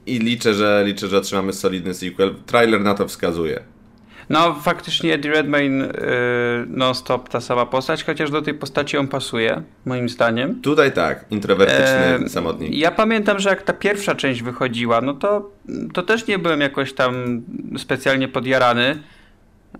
I 0.06 0.18
liczę, 0.18 0.54
że 0.54 0.82
liczę, 0.86 1.08
że 1.08 1.18
otrzymamy 1.18 1.52
solidny 1.52 1.94
sequel. 1.94 2.34
Trailer 2.46 2.80
na 2.80 2.94
to 2.94 3.08
wskazuje. 3.08 3.71
No 4.32 4.54
faktycznie 4.54 5.14
Eddie 5.14 5.30
Redmayne 5.30 5.84
y, 5.84 5.90
non-stop 6.68 7.28
ta 7.28 7.40
sama 7.40 7.66
postać, 7.66 8.04
chociaż 8.04 8.30
do 8.30 8.42
tej 8.42 8.54
postaci 8.54 8.96
on 8.96 9.08
pasuje, 9.08 9.62
moim 9.84 10.08
zdaniem. 10.08 10.60
Tutaj 10.60 10.92
tak, 10.92 11.24
introwertyczny 11.30 11.84
Em, 11.84 12.28
samotnik. 12.28 12.74
Ja 12.74 12.90
pamiętam, 12.90 13.38
że 13.38 13.50
jak 13.50 13.62
ta 13.62 13.72
pierwsza 13.72 14.14
część 14.14 14.42
wychodziła, 14.42 15.00
no 15.00 15.14
to, 15.14 15.50
to 15.94 16.02
też 16.02 16.26
nie 16.26 16.38
byłem 16.38 16.60
jakoś 16.60 16.92
tam 16.92 17.42
specjalnie 17.78 18.28
podjarany. 18.28 19.02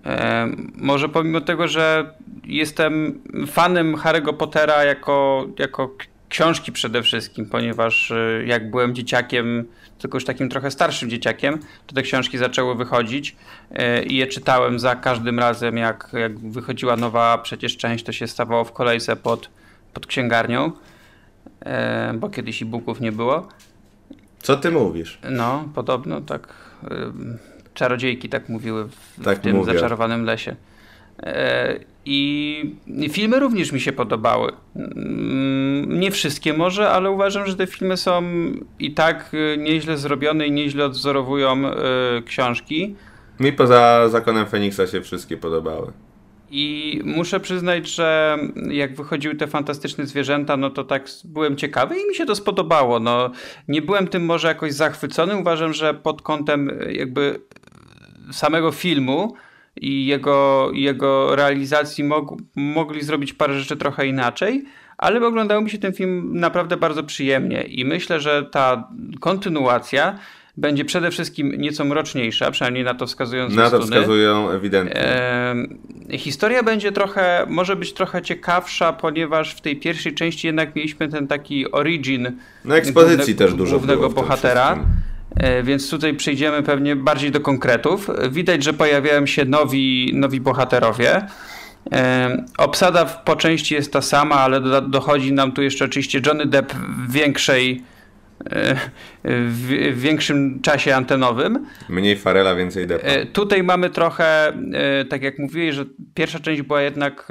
Em, 0.05 0.73
może 0.77 1.09
pomimo 1.09 1.41
tego, 1.41 1.69
że 1.69 2.15
jestem 2.45 3.21
fanem 3.47 3.97
Harry'ego 3.97 4.33
Pottera 4.33 4.85
jako, 4.85 5.47
jako 5.59 5.91
książki 6.33 6.73
przede 6.73 7.03
wszystkim, 7.03 7.47
ponieważ 7.47 8.11
y, 8.11 8.45
jak 8.47 8.71
byłem 8.71 8.95
dzieciakiem, 8.95 9.65
tylko 9.99 10.17
już 10.17 10.25
takim 10.25 10.49
trochę 10.49 10.71
starszym 10.71 11.11
dzieciakiem, 11.11 11.59
to 11.87 11.95
te 11.95 12.03
książki 12.03 12.39
zaczęły 12.39 12.75
wychodzić 12.75 13.37
y, 13.71 14.03
i 14.05 14.17
je 14.17 14.27
czytałem 14.27 14.79
za 14.79 14.97
każdym 14.97 15.39
razem, 15.39 15.77
jak, 15.77 16.09
jak 16.13 16.39
wychodziła 16.39 16.97
nowa 16.97 17.39
przecież 17.39 17.77
część, 17.77 18.05
to 18.05 18.13
się 18.13 18.27
stawało 18.27 18.65
w 18.65 18.73
kolejce 18.73 19.17
pod, 19.17 19.51
pod 19.95 20.07
księgarnią 20.07 20.73
e, 21.61 22.15
bo 22.15 22.29
kiedyś 22.31 22.63
e-booków 22.63 23.01
nie 23.01 23.13
było. 23.13 23.49
Co 24.43 24.57
ty 24.57 24.71
mówisz? 24.71 25.19
No, 25.31 25.69
podobno 25.75 26.21
tak. 26.21 26.55
Czarodziejki 27.75 28.29
tak 28.29 28.49
mówiły 28.49 28.85
w, 28.85 29.25
Tak 29.25 29.39
w 29.39 29.41
tym 29.41 29.57
mówią. 29.57 29.73
zaczarowanym 29.75 30.25
lesie. 30.25 30.57
I 32.05 33.09
filmy 33.11 33.41
również 33.41 33.73
mi 33.73 33.81
się 33.81 33.93
podobały. 33.93 34.53
Mm, 34.77 36.01
Nie 36.01 36.11
wszystkie 36.11 36.53
może, 36.53 36.91
ale 36.91 37.11
uważam, 37.11 37.47
że 37.47 37.57
te 37.57 37.67
filmy 37.67 37.97
są 37.97 38.23
i 38.79 38.95
tak 38.95 39.35
y, 39.35 39.57
nieźle 39.59 39.97
zrobione 39.97 40.47
i 40.47 40.53
nieźle 40.53 40.85
odwzorowują 40.85 41.67
y, 41.67 41.73
książki. 42.23 42.95
Mi 43.41 43.53
poza 43.53 44.09
Zakonem 44.09 44.47
Feniksa 44.47 44.87
się 44.87 45.01
wszystkie 45.01 45.37
podobały. 45.37 45.93
I 46.51 47.01
muszę 47.05 47.41
przyznać, 47.41 47.89
że 47.89 48.39
jak 48.71 48.97
wychodziły 48.97 49.35
te 49.35 49.47
fantastyczne 49.47 50.07
zwierzęta, 50.07 50.57
no 50.57 50.71
to 50.71 50.85
tak 50.85 51.09
byłem 51.25 51.57
ciekawy 51.57 52.01
i 52.01 52.09
mi 52.09 52.15
się 52.15 52.27
to 52.27 52.35
spodobało. 52.35 53.01
No, 53.01 53.31
nie 53.69 53.83
byłem 53.83 54.09
tym 54.09 54.25
może 54.25 54.49
jakoś 54.49 54.73
zachwycony. 54.73 55.37
Uważam, 55.37 55.73
że 55.73 55.95
pod 55.95 56.23
kątem 56.23 56.71
e, 56.71 56.93
jakby 56.93 57.41
samego 58.33 58.73
filmu 58.73 59.35
i 59.77 60.07
jego, 60.07 60.71
jego 60.75 61.37
realizacji 61.37 62.05
mog, 62.05 62.29
mogli 62.57 63.03
zrobić 63.03 63.33
parę 63.33 63.61
rzeczy 63.61 63.77
trochę 63.77 64.07
inaczej, 64.07 64.65
ale 64.99 65.27
oglądało 65.27 65.61
mi 65.61 65.71
się 65.71 65.79
ten 65.79 65.93
film 65.93 66.31
naprawdę 66.35 66.77
bardzo 66.77 67.03
przyjemnie 67.03 67.63
i 67.63 67.85
myślę, 67.85 68.21
że 68.21 68.43
ta 68.43 68.89
kontynuacja 69.21 70.19
będzie 70.57 70.85
przede 70.85 71.11
wszystkim 71.11 71.53
nieco 71.61 71.85
mroczniejsza, 71.85 72.51
przynajmniej 72.51 72.85
na 72.85 72.95
to 72.95 73.07
wskazują 73.07 73.49
Na 73.49 73.71
to 73.71 73.81
wskazują 73.81 74.51
ewidentnie. 74.51 75.01
Em, 75.01 75.79
Historia 76.11 76.63
będzie 76.63 76.93
trochę, 76.93 77.47
może 77.49 77.77
być 77.77 77.93
trochę 77.93 78.23
ciekawsza, 78.23 78.93
ponieważ 78.93 79.55
w 79.55 79.61
tej 79.61 79.77
pierwszej 79.77 80.15
części 80.15 80.47
jednak 80.47 80.77
mieliśmy 80.77 81.09
ten 81.09 81.27
taki 81.27 81.73
origin 81.73 82.33
No 82.65 82.77
ekspozycji 82.77 83.17
główne- 83.35 83.35
też 83.47 83.55
dużo 83.55 83.77
głównego 83.79 84.09
bohatera. 84.11 84.67
wszystkim. 84.75 85.02
E, 85.37 85.63
Więc 85.63 85.91
tutaj 85.91 86.15
przejdziemy 86.15 86.63
pewnie 86.63 86.97
bardziej 86.97 87.31
do 87.31 87.41
konkretów. 87.41 88.11
Widać, 88.31 88.65
że 88.65 88.73
pojawiają 88.73 89.27
się 89.27 89.45
nowi, 89.45 90.11
nowi 90.15 90.41
bohaterowie. 90.41 91.27
E, 91.93 92.45
Obsada 92.59 93.05
po 93.05 93.37
części 93.37 93.75
jest 93.75 93.93
ta 93.93 94.03
sama, 94.03 94.35
ale 94.35 94.61
do, 94.61 94.81
dochodzi 94.81 95.33
nam 95.33 95.53
tu 95.53 95.63
jeszcze 95.63 95.85
oczywiście 95.85 96.21
Johnny 96.27 96.47
Depp 96.47 96.75
w 96.75 97.13
większej, 97.13 97.83
e, 98.51 98.77
w, 99.25 99.93
większym 99.95 100.61
czasie 100.63 100.97
antenowym. 100.97 101.67
Mniej 101.89 102.17
Farela, 102.17 102.55
więcej 102.55 102.87
Depa. 102.87 103.07
E, 103.07 103.27
Tutaj 103.27 103.63
mamy 103.63 103.91
trochę, 103.91 104.53
tak 105.09 105.23
jak 105.23 105.39
mówiłeś, 105.39 105.75
że 105.75 105.85
pierwsza 106.15 106.41
część 106.41 106.63
była 106.63 106.83
jednak 106.83 107.29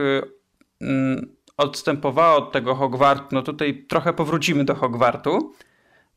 mm, 0.82 1.36
odstępowała 1.58 2.36
od 2.36 2.52
tego 2.52 2.76
Hogwartu, 2.76 3.26
no 3.32 3.42
tutaj 3.42 3.86
trochę 3.90 4.14
powrócimy 4.14 4.66
do 4.66 4.76
Hogwartu. 4.76 5.54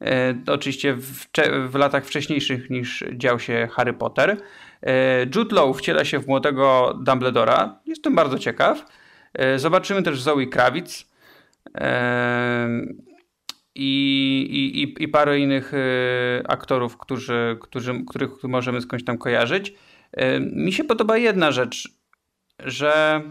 E, 0.01 0.35
oczywiście 0.47 0.95
w, 0.95 1.27
w, 1.69 1.75
latach 1.75 2.07
wcześniejszych 2.07 2.71
niż 2.71 3.05
dział 3.13 3.39
się 3.39 3.69
Harry 3.73 3.93
Potter. 3.93 4.37
E, 4.83 5.27
Jude 5.35 5.57
Law 5.57 5.79
wciela 5.79 6.05
się 6.05 6.19
w 6.19 6.27
młodego 6.27 6.99
Dumbledora. 7.05 7.81
Jestem 7.87 8.15
bardzo 8.15 8.39
ciekaw. 8.39 8.85
E, 9.35 9.59
zobaczymy 9.59 10.03
też 10.03 10.21
Zoe 10.21 10.47
Kravitz 10.47 11.15
i, 13.75 14.93
i, 14.99 15.03
i 15.03 15.09
parę 15.09 15.39
innych 15.39 15.73
aktorów, 16.49 16.99
którzy, 16.99 17.59
którzy, 17.61 18.05
których 18.09 18.31
możemy 18.43 18.81
skądś 18.81 19.05
tam 19.05 19.19
kojarzyć. 19.19 19.75
Mi 20.41 20.73
się 20.73 20.85
podoba 20.85 21.17
jedna 21.17 21.53
rzecz, 21.53 21.89
że 22.59 23.23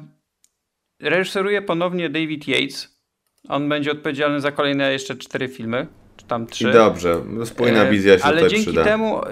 reżyseruje 1.02 1.62
ponownie 1.62 2.10
David 2.10 2.48
Yates. 2.48 3.00
On 3.50 3.70
będzie 3.70 3.92
odpowiedzialny 3.92 4.42
za 4.42 4.52
kolejne 4.52 4.94
jeszcze 4.94 5.16
cztery 5.16 5.48
filmy 5.48 5.88
czy 6.24 6.30
tam 6.30 6.48
trzy. 6.48 6.70
I 6.70 6.74
dobrze, 6.74 7.22
spójna 7.46 7.84
e, 7.84 7.92
wizja 7.92 8.18
się 8.18 8.24
Ale 8.24 8.36
tutaj 8.36 8.50
dzięki 8.50 8.66
przyda. 8.66 8.84
temu 8.84 9.26
y, 9.26 9.30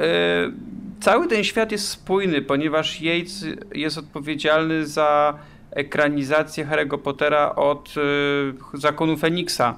cały 1.01 1.27
ten 1.27 1.43
świat 1.43 1.71
jest 1.71 1.87
spójny, 1.87 2.41
ponieważ 2.41 3.01
Yates 3.01 3.45
jest 3.75 3.97
odpowiedzialny 3.97 4.87
za 4.87 5.33
ekranizację 5.71 6.65
Harry'ego 6.65 6.97
Pottera 6.97 7.55
od 7.55 7.93
y, 7.97 8.77
Zakonu 8.77 9.17
Feniksa. 9.17 9.77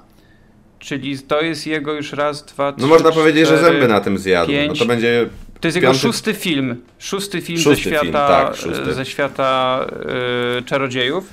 Czyli 0.80 1.19
to 1.19 1.41
jest 1.41 1.67
jego 1.67 1.93
już 1.93 2.13
raz, 2.13 2.45
dwa, 2.45 2.71
trzy, 2.71 2.82
No 2.82 2.88
można 2.88 3.10
cztery, 3.10 3.21
powiedzieć, 3.21 3.47
że 3.47 3.58
zęby 3.58 3.88
na 3.88 3.99
tym 4.02 4.17
zjadł. 4.17 4.52
Pięć. 4.52 4.69
No 4.69 4.76
to 4.76 4.86
będzie 4.86 5.30
to 5.62 5.67
jest 5.67 5.78
piąty... 5.78 5.88
jego 5.88 5.93
szósty 5.93 6.34
film. 6.34 6.82
Szósty 6.99 7.41
film 7.41 7.60
szósty 7.60 7.76
ze 7.76 7.82
świata, 7.82 8.02
film, 8.02 8.13
tak, 8.13 8.56
szósty. 8.56 8.93
Ze 8.93 9.06
świata 9.06 9.80
y, 10.60 10.63
czarodziejów. 10.63 11.23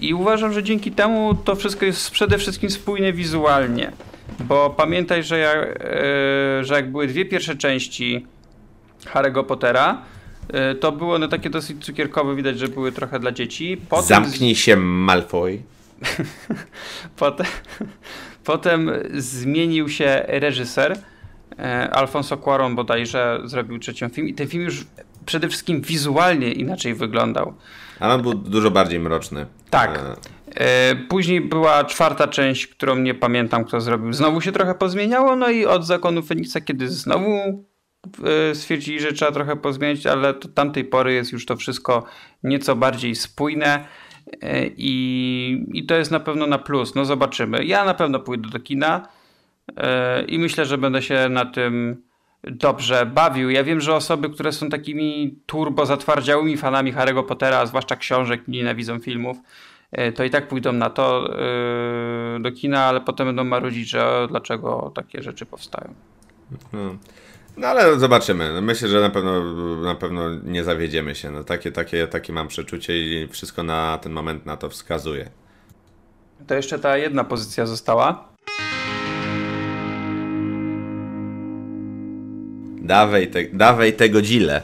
I 0.00 0.14
uważam, 0.14 0.52
że 0.52 0.62
dzięki 0.62 0.92
temu 0.92 1.34
to 1.34 1.56
wszystko 1.56 1.84
jest 1.84 2.10
przede 2.10 2.38
wszystkim 2.38 2.70
spójne 2.70 3.12
wizualnie. 3.12 3.92
Bo 4.40 4.70
pamiętaj, 4.70 5.22
że 5.22 5.38
jak, 5.38 5.58
e, 5.58 6.64
że 6.64 6.74
jak 6.74 6.90
były 6.90 7.06
dwie 7.06 7.24
pierwsze 7.24 7.56
części 7.56 8.26
Harry'ego 9.04 9.44
Pottera, 9.44 10.02
e, 10.52 10.74
to 10.74 10.92
było 10.92 11.14
one 11.14 11.28
takie 11.28 11.50
dosyć 11.50 11.84
cukierkowe, 11.84 12.36
widać, 12.36 12.58
że 12.58 12.68
były 12.68 12.92
trochę 12.92 13.18
dla 13.18 13.32
dzieci. 13.32 13.76
Potem 13.88 14.06
Zamknij 14.06 14.54
się, 14.54 14.76
Malfoy. 14.76 15.62
potem, 17.16 17.46
potem 18.44 18.90
zmienił 19.14 19.88
się 19.88 20.24
reżyser. 20.28 20.98
E, 21.58 21.90
Alfonso 21.90 22.36
Cuaron 22.36 22.74
bodajże 22.74 23.40
zrobił 23.44 23.78
trzecią 23.78 24.08
film 24.08 24.28
i 24.28 24.34
ten 24.34 24.48
film 24.48 24.64
już 24.64 24.84
przede 25.26 25.48
wszystkim 25.48 25.80
wizualnie 25.80 26.52
inaczej 26.52 26.94
wyglądał. 26.94 27.54
Ale 28.00 28.14
on 28.14 28.22
był 28.22 28.34
dużo 28.34 28.70
bardziej 28.70 29.00
mroczny. 29.00 29.46
Tak. 29.70 30.16
E, 30.56 30.94
później 31.08 31.40
była 31.40 31.84
czwarta 31.84 32.28
część, 32.28 32.66
którą 32.66 32.96
nie 32.96 33.14
pamiętam 33.14 33.64
kto 33.64 33.80
zrobił. 33.80 34.12
Znowu 34.12 34.40
się 34.40 34.52
trochę 34.52 34.74
pozmieniało, 34.74 35.36
no 35.36 35.50
i 35.50 35.66
od 35.66 35.86
zakonu 35.86 36.22
Feniksa, 36.22 36.60
kiedy 36.60 36.88
znowu 36.88 37.64
e, 38.24 38.54
stwierdzili, 38.54 39.00
że 39.00 39.12
trzeba 39.12 39.32
trochę 39.32 39.56
pozmieniać, 39.56 40.06
ale 40.06 40.34
to 40.34 40.48
tamtej 40.48 40.84
pory 40.84 41.12
jest 41.12 41.32
już 41.32 41.46
to 41.46 41.56
wszystko 41.56 42.04
nieco 42.42 42.76
bardziej 42.76 43.14
spójne 43.14 43.84
e, 44.42 44.66
i, 44.66 45.66
i 45.72 45.86
to 45.86 45.94
jest 45.94 46.10
na 46.10 46.20
pewno 46.20 46.46
na 46.46 46.58
plus. 46.58 46.94
No 46.94 47.04
zobaczymy. 47.04 47.64
Ja 47.64 47.84
na 47.84 47.94
pewno 47.94 48.20
pójdę 48.20 48.48
do 48.48 48.60
kina 48.60 49.08
i 50.28 50.38
myślę, 50.38 50.66
że 50.66 50.78
będę 50.78 51.02
się 51.02 51.28
na 51.28 51.44
tym 51.44 52.02
dobrze 52.42 53.06
bawił. 53.06 53.50
Ja 53.50 53.64
wiem, 53.64 53.80
że 53.80 53.94
osoby, 53.94 54.30
które 54.30 54.52
są 54.52 54.68
takimi 54.68 55.38
turbo 55.46 55.86
zatwardziałymi 55.86 56.56
fanami 56.56 56.94
Harry'ego 56.94 57.22
Pottera, 57.22 57.66
zwłaszcza 57.66 57.96
książek, 57.96 58.48
nie 58.48 58.58
nienawidzą 58.58 58.98
filmów, 58.98 59.36
to 60.14 60.24
i 60.24 60.30
tak 60.30 60.48
pójdą 60.48 60.72
na 60.72 60.90
to 60.90 61.34
e, 62.36 62.40
do 62.40 62.52
kina, 62.52 62.84
ale 62.84 63.00
potem 63.00 63.26
będą 63.26 63.44
marudzić, 63.44 63.88
że 63.88 64.26
dlaczego 64.30 64.92
takie 64.94 65.22
rzeczy 65.22 65.46
powstają. 65.46 65.94
No. 66.72 66.96
No 67.56 67.66
ale 67.66 67.98
zobaczymy. 67.98 68.62
Myślę, 68.62 68.88
że 68.88 69.00
na 69.00 69.10
pewno, 69.10 69.54
na 69.82 69.94
pewno 69.94 70.30
nie 70.44 70.64
zawiedziemy 70.64 71.14
się. 71.14 71.30
No, 71.30 71.44
takie, 71.44 71.72
takie, 71.72 72.06
takie 72.06 72.32
mam 72.32 72.48
przeczucie 72.48 72.98
i 72.98 73.28
wszystko 73.28 73.62
na 73.62 73.98
ten 73.98 74.12
moment 74.12 74.46
na 74.46 74.56
to 74.56 74.70
wskazuje. 74.70 75.30
To 76.46 76.54
jeszcze 76.54 76.78
ta 76.78 76.96
jedna 76.96 77.24
pozycja 77.24 77.66
została. 77.66 78.28
Dawaj, 82.78 83.30
te, 83.30 83.44
dawaj 83.52 83.92
te 83.92 84.08
Godzilla. 84.08 84.60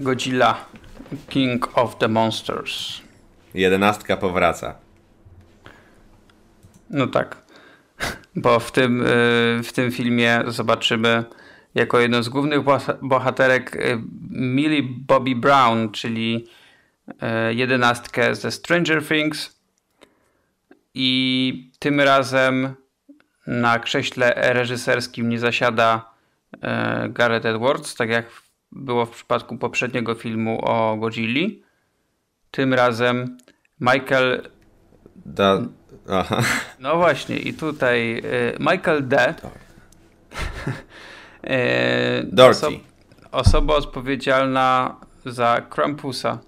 Godzilla, 0.00 0.64
King 1.28 1.78
of 1.78 1.98
the 1.98 2.08
Monsters. 2.08 3.00
Jedenastka 3.54 4.16
powraca. 4.16 4.74
No 6.90 7.06
tak. 7.06 7.42
Bo 8.36 8.60
w 8.60 8.72
tym, 8.72 9.00
y, 9.00 9.06
w 9.64 9.72
tym 9.72 9.92
filmie 9.92 10.42
zobaczymy 10.46 11.24
jako 11.74 12.00
jedną 12.00 12.22
z 12.22 12.28
głównych 12.28 12.60
bohaterek 13.02 13.76
y, 13.76 13.98
Millie 14.30 14.82
Bobby 14.82 15.36
Brown, 15.36 15.90
czyli 15.92 16.46
y, 17.08 17.54
jedenastkę 17.54 18.34
ze 18.34 18.50
Stranger 18.50 19.06
Things. 19.06 19.60
I 20.94 21.70
tym 21.78 22.00
razem 22.00 22.74
na 23.46 23.78
krześle 23.78 24.32
reżyserskim 24.36 25.28
nie 25.28 25.38
zasiada 25.38 26.10
Gareth 27.08 27.46
Edwards, 27.46 27.94
tak 27.94 28.08
jak 28.10 28.26
było 28.72 29.06
w 29.06 29.10
przypadku 29.10 29.58
poprzedniego 29.58 30.14
filmu 30.14 30.60
o 30.64 30.96
Godzilli 30.96 31.62
tym 32.50 32.74
razem 32.74 33.38
Michael. 33.80 34.48
Da... 35.16 35.62
Aha. 36.08 36.42
No 36.78 36.96
właśnie, 36.96 37.36
i 37.36 37.54
tutaj 37.54 38.18
y, 38.18 38.56
Michael 38.60 39.08
D. 39.08 39.34
y, 41.44 42.26
Dorothy. 42.32 42.66
Oso 42.66 42.90
osoba 43.32 43.74
odpowiedzialna 43.74 44.96
za 45.26 45.66
Krampusa. 45.70 46.38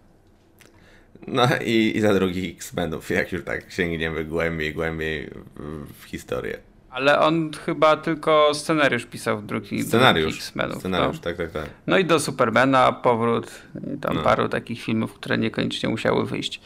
No 1.26 1.48
i, 1.64 1.96
i 1.96 2.00
za 2.00 2.14
drugich 2.14 2.56
X-Menów, 2.56 3.10
jak 3.10 3.32
już 3.32 3.44
tak 3.44 3.72
sięgniemy 3.72 4.24
głębiej, 4.24 4.74
głębiej 4.74 5.30
w, 5.56 5.86
w 6.00 6.04
historię. 6.04 6.58
Ale 6.92 7.20
on 7.20 7.50
chyba 7.66 7.96
tylko 7.96 8.54
scenariusz 8.54 9.06
pisał 9.06 9.38
w 9.38 9.46
drugich 9.46 9.84
Scenariusz. 9.84 10.36
X-Menów. 10.36 10.78
Scenariusz, 10.78 11.16
no. 11.16 11.22
tak, 11.22 11.36
tak, 11.36 11.50
tak. 11.50 11.64
No 11.86 11.98
i 11.98 12.04
do 12.04 12.20
Supermana 12.20 12.92
powrót, 12.92 13.50
i 13.94 13.98
tam 13.98 14.16
no. 14.16 14.22
paru 14.22 14.48
takich 14.48 14.82
filmów, 14.82 15.14
które 15.14 15.38
niekoniecznie 15.38 15.88
musiały 15.88 16.26
wyjść. 16.26 16.60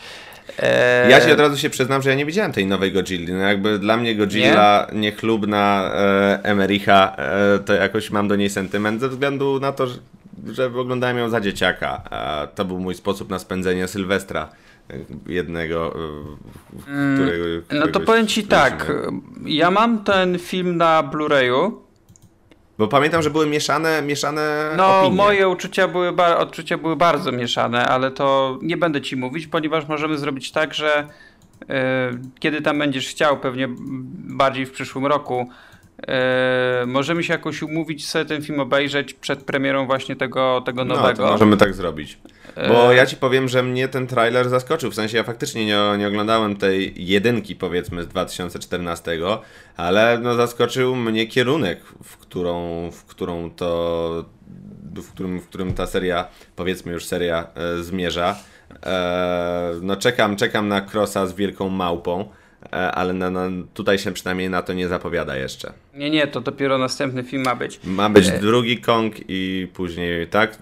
E... 0.58 1.10
Ja 1.10 1.20
ci 1.20 1.32
od 1.32 1.40
razu 1.40 1.58
się 1.58 1.70
przyznam, 1.70 2.02
że 2.02 2.10
ja 2.10 2.16
nie 2.16 2.26
widziałem 2.26 2.52
tej 2.52 2.66
nowej 2.66 2.92
Godzilli. 2.92 3.32
No 3.32 3.38
jakby 3.38 3.78
dla 3.78 3.96
mnie 3.96 4.14
Godzilla 4.14 4.86
nie? 4.92 5.00
niechlubna 5.00 5.90
e, 5.94 6.40
Emericha, 6.42 7.16
e, 7.16 7.58
to 7.58 7.74
jakoś 7.74 8.10
mam 8.10 8.28
do 8.28 8.36
niej 8.36 8.50
sentyment 8.50 9.00
ze 9.00 9.08
względu 9.08 9.60
na 9.60 9.72
to, 9.72 9.86
że, 9.86 9.98
że 10.52 10.66
oglądałem 10.66 11.18
ją 11.18 11.28
za 11.28 11.40
dzieciaka. 11.40 12.02
to 12.54 12.64
był 12.64 12.78
mój 12.78 12.94
sposób 12.94 13.30
na 13.30 13.38
spędzenie 13.38 13.88
Sylwestra 13.88 14.48
jednego, 15.27 15.94
e, 16.87 16.90
mm, 16.90 17.16
którego, 17.16 17.44
No 17.72 17.87
to 17.87 18.01
powiem 18.01 18.27
ci 18.27 18.44
tak, 18.44 18.92
ja 19.44 19.70
mam 19.70 20.05
ten 20.05 20.38
film 20.38 20.77
na 20.77 21.03
Blu-rayu. 21.03 21.72
Bo 22.79 22.88
pamiętam, 22.88 23.22
że 23.22 23.31
były 23.31 23.46
mieszane, 23.46 24.03
mieszane 24.03 24.75
No, 24.77 25.01
opinie. 25.01 25.16
moje 25.16 25.49
uczucia 25.49 25.88
były, 25.88 26.14
odczucia 26.37 26.79
były 26.79 26.96
bardzo 26.96 27.33
mieszane, 27.33 27.87
ale 27.87 28.11
to 28.11 28.59
nie 28.62 28.77
będę 28.77 29.03
ci 29.03 29.16
mówić, 29.16 29.46
ponieważ 29.46 29.88
możemy 29.88 30.18
zrobić 30.18 30.53
tak, 30.53 30.75
że 30.75 31.09
yy, 31.68 31.77
kiedy 32.38 32.62
tam 32.62 32.79
będziesz 32.79 33.09
chciał, 33.09 33.40
pewnie 33.40 33.68
bardziej 34.29 34.66
w 34.66 34.72
przyszłym 34.72 35.07
roku, 35.07 35.51
Yy, 35.98 36.87
możemy 36.87 37.24
się 37.24 37.32
jakoś 37.32 37.62
umówić, 37.62 38.09
sobie 38.09 38.24
ten 38.24 38.42
film 38.42 38.61
obejrzeć 38.61 39.14
przed 39.14 39.44
premierą 39.44 39.87
właśnie 39.87 40.16
tego, 40.16 40.62
tego 40.66 40.85
nowego. 40.85 41.24
No, 41.24 41.32
możemy 41.32 41.56
tak 41.56 41.74
zrobić. 41.74 42.18
Bo 42.68 42.92
ja 42.92 43.06
ci 43.06 43.16
powiem, 43.16 43.48
że 43.48 43.62
mnie 43.62 43.88
ten 43.88 44.06
trailer 44.06 44.48
zaskoczył. 44.48 44.90
W 44.90 44.94
sensie 44.94 45.16
ja 45.16 45.22
faktycznie 45.22 45.66
nie, 45.66 45.78
nie 45.98 46.09
oglądałem 46.09 46.56
tej 46.56 47.06
jedynki, 47.06 47.56
powiedzmy, 47.56 48.02
z 48.02 48.09
2014, 48.09 49.18
ale 49.76 50.18
no, 50.22 50.35
zaskoczył 50.35 50.96
mnie 50.96 51.26
kierunek, 51.26 51.80
w 52.04 52.16
którą, 52.16 52.90
w 52.90 53.04
którą 53.04 53.50
to. 53.50 54.24
W 54.96 55.12
którym, 55.12 55.40
w 55.40 55.48
którym 55.48 55.74
ta 55.74 55.87
seria, 55.87 56.28
powiedzmy 56.56 56.92
już 56.92 57.04
seria, 57.04 57.46
e, 57.54 57.82
zmierza. 57.82 58.37
E, 58.87 59.72
no 59.82 59.96
czekam, 59.96 60.37
czekam 60.37 60.68
na 60.68 60.80
Crossa 60.80 61.26
z 61.26 61.35
wielką 61.35 61.68
małpą. 61.68 62.28
E, 62.72 62.92
ale 62.92 63.12
na, 63.12 63.31
na, 63.31 63.48
tutaj 63.74 63.98
się 63.98 64.12
przynajmniej 64.12 64.50
na 64.50 64.62
to 64.62 64.72
nie 64.72 64.88
zapowiada 64.88 65.37
jeszcze. 65.37 65.72
Nie, 65.94 66.11
nie, 66.11 66.26
to 66.26 66.40
dopiero 66.40 66.79
następny 66.79 67.22
film 67.22 67.42
ma 67.44 67.57
być. 67.57 67.81
Ma 67.85 68.09
być 68.09 68.29
e... 68.29 68.38
drugi 68.38 68.79
Kong 68.79 69.14
i 69.29 69.68
później, 69.74 70.26
tak? 70.26 70.59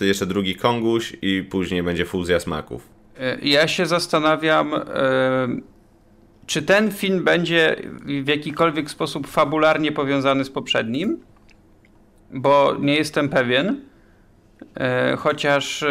Jeszcze 0.00 0.26
drugi 0.26 0.54
Konguś 0.54 1.16
i 1.22 1.46
później 1.50 1.82
będzie 1.82 2.04
fuzja 2.04 2.40
smaków. 2.40 2.88
E, 3.18 3.38
ja 3.42 3.68
się 3.68 3.86
zastanawiam, 3.86 4.74
e, 4.74 4.80
czy 6.46 6.62
ten 6.62 6.90
film 6.90 7.24
będzie 7.24 7.76
w 8.22 8.28
jakikolwiek 8.28 8.90
sposób 8.90 9.26
fabularnie 9.26 9.92
powiązany 9.92 10.44
z 10.44 10.50
poprzednim, 10.50 11.20
bo 12.30 12.76
nie 12.80 12.94
jestem 12.94 13.28
pewien. 13.28 13.80
Chociaż 15.18 15.84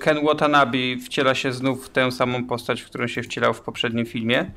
Ken 0.00 0.24
Watanabe 0.24 0.78
wciela 1.04 1.34
się 1.34 1.52
znów 1.52 1.86
w 1.86 1.88
tę 1.88 2.12
samą 2.12 2.44
postać, 2.44 2.82
w 2.82 2.86
którą 2.86 3.06
się 3.06 3.22
wcielał 3.22 3.54
w 3.54 3.60
poprzednim 3.60 4.06
filmie 4.06 4.50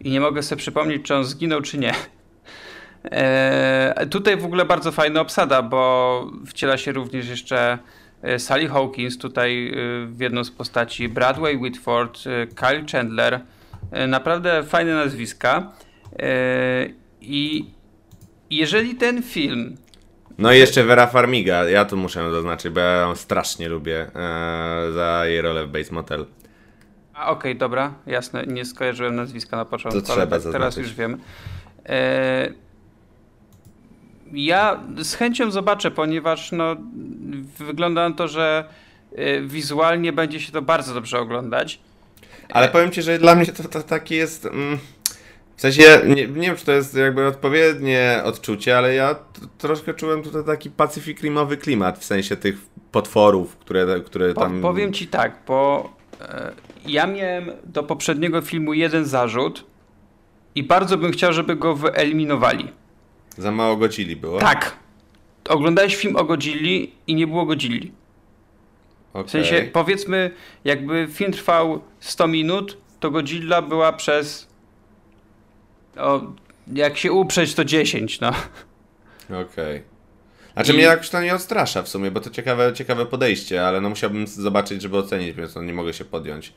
i 0.00 0.10
nie 0.10 0.20
mogę 0.20 0.42
sobie 0.42 0.58
przypomnieć, 0.58 1.02
czy 1.02 1.14
on 1.14 1.24
zginął, 1.24 1.62
czy 1.62 1.78
nie. 1.78 1.92
E, 3.04 4.06
tutaj 4.10 4.36
w 4.36 4.44
ogóle 4.44 4.64
bardzo 4.64 4.92
fajna 4.92 5.20
obsada, 5.20 5.62
bo 5.62 6.30
wciela 6.46 6.78
się 6.78 6.92
również 6.92 7.28
jeszcze 7.28 7.78
e, 8.22 8.38
Sally 8.38 8.68
Hawkins 8.68 9.18
tutaj 9.18 9.68
e, 9.68 9.72
w 10.06 10.20
jedną 10.20 10.44
z 10.44 10.50
postaci, 10.50 11.08
Bradway 11.08 11.56
Whitford, 11.56 12.18
Kyle 12.54 12.84
Chandler. 12.92 13.40
Naprawdę 14.08 14.62
fajne 14.62 14.94
nazwiska. 14.94 15.72
I 17.20 17.70
jeżeli 18.50 18.94
ten 18.94 19.22
film. 19.22 19.76
No 20.38 20.52
i 20.52 20.58
jeszcze 20.58 20.84
Vera 20.84 21.06
Farmiga, 21.06 21.64
ja 21.64 21.84
tu 21.84 21.96
muszę 21.96 22.30
zaznaczyć, 22.30 22.72
bo 22.72 22.80
ja 22.80 23.00
ją 23.00 23.14
strasznie 23.14 23.68
lubię 23.68 24.10
za 24.94 25.22
jej 25.26 25.42
rolę 25.42 25.66
w 25.66 25.70
Bates 25.70 25.90
Motel. 25.90 26.26
A 27.20 27.30
okej, 27.30 27.52
okay, 27.52 27.54
dobra, 27.54 27.94
jasne, 28.06 28.46
nie 28.46 28.64
skojarzyłem 28.64 29.16
nazwiska 29.16 29.56
na 29.56 29.64
początku, 29.64 30.00
to 30.00 30.06
trzeba 30.06 30.38
tak, 30.38 30.52
teraz 30.52 30.76
już 30.76 30.94
wiem. 30.94 31.20
E, 31.86 32.48
ja 34.32 34.80
z 35.02 35.14
chęcią 35.14 35.50
zobaczę, 35.50 35.90
ponieważ 35.90 36.52
no, 36.52 36.76
wygląda 37.58 38.08
na 38.08 38.14
to, 38.14 38.28
że 38.28 38.64
e, 39.14 39.40
wizualnie 39.40 40.12
będzie 40.12 40.40
się 40.40 40.52
to 40.52 40.62
bardzo 40.62 40.94
dobrze 40.94 41.18
oglądać. 41.18 41.80
Ale 42.48 42.68
powiem 42.68 42.90
ci, 42.90 43.02
że 43.02 43.18
dla 43.18 43.34
mnie 43.34 43.46
to, 43.46 43.68
to 43.68 43.82
taki 43.82 44.14
jest. 44.14 44.46
Mm, 44.46 44.78
w 45.56 45.60
sensie, 45.60 46.00
nie, 46.06 46.14
nie, 46.14 46.26
wiem, 46.26 46.56
czy 46.56 46.64
to 46.64 46.72
jest 46.72 46.94
jakby 46.94 47.26
odpowiednie 47.26 48.20
odczucie, 48.24 48.78
ale 48.78 48.94
ja 48.94 49.16
troszkę 49.58 49.94
czułem 49.94 50.22
tutaj 50.22 50.44
taki 50.44 50.70
Pacific 50.70 51.20
Rimowy 51.22 51.56
klimat, 51.56 51.98
w 51.98 52.04
sensie 52.04 52.36
tych 52.36 52.56
potworów, 52.92 53.56
które, 53.56 54.00
które 54.06 54.34
tam. 54.34 54.60
Po, 54.60 54.68
powiem 54.68 54.92
ci 54.92 55.06
tak, 55.06 55.32
bo 55.46 55.90
e, 55.96 55.99
ja 56.86 57.06
miałem 57.06 57.50
do 57.64 57.82
poprzedniego 57.82 58.40
filmu 58.40 58.74
jeden 58.74 59.04
zarzut 59.04 59.64
i 60.54 60.62
bardzo 60.62 60.96
bym 60.98 61.12
chciał, 61.12 61.32
żeby 61.32 61.56
go 61.56 61.74
wyeliminowali. 61.74 62.68
Za 63.38 63.50
mało 63.50 63.76
Godzilli 63.76 64.16
było? 64.16 64.38
Tak. 64.38 64.76
Oglądałeś 65.48 65.96
film 65.96 66.16
o 66.16 66.24
Godzilli 66.24 66.92
i 67.06 67.14
nie 67.14 67.26
było 67.26 67.46
Godzilli. 67.46 67.92
Okay. 69.12 69.24
W 69.24 69.30
sensie, 69.30 69.68
powiedzmy, 69.72 70.30
jakby 70.64 71.08
film 71.10 71.32
trwał 71.32 71.80
100 72.00 72.28
minut, 72.28 72.76
to 73.00 73.10
Godzilla 73.10 73.62
była 73.62 73.92
przez 73.92 74.48
o, 75.96 76.20
jak 76.72 76.96
się 76.96 77.12
uprzeć, 77.12 77.54
to 77.54 77.64
10, 77.64 78.20
no. 78.20 78.28
Okej. 79.28 79.44
Okay. 79.44 79.82
Znaczy 80.52 80.72
I... 80.72 80.74
mnie 80.74 80.84
jakoś 80.84 81.10
to 81.10 81.22
nie 81.22 81.34
odstrasza 81.34 81.82
w 81.82 81.88
sumie, 81.88 82.10
bo 82.10 82.20
to 82.20 82.30
ciekawe, 82.30 82.72
ciekawe 82.72 83.06
podejście, 83.06 83.66
ale 83.66 83.80
no 83.80 83.88
musiałbym 83.88 84.26
zobaczyć, 84.26 84.82
żeby 84.82 84.98
ocenić, 84.98 85.32
więc 85.36 85.54
no 85.54 85.62
nie 85.62 85.72
mogę 85.72 85.92
się 85.92 86.04
podjąć, 86.04 86.52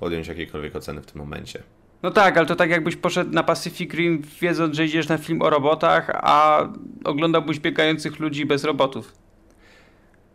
podjąć 0.00 0.28
jakiejkolwiek 0.28 0.76
oceny 0.76 1.02
w 1.02 1.06
tym 1.06 1.20
momencie. 1.20 1.62
No 2.02 2.10
tak, 2.10 2.36
ale 2.36 2.46
to 2.46 2.56
tak 2.56 2.70
jakbyś 2.70 2.96
poszedł 2.96 3.30
na 3.30 3.42
Pacific 3.42 3.94
Rim 3.94 4.22
wiedząc, 4.40 4.76
że 4.76 4.84
idziesz 4.84 5.08
na 5.08 5.18
film 5.18 5.42
o 5.42 5.50
robotach, 5.50 6.10
a 6.14 6.68
oglądałbyś 7.04 7.58
biegających 7.58 8.20
ludzi 8.20 8.46
bez 8.46 8.64
robotów. 8.64 9.12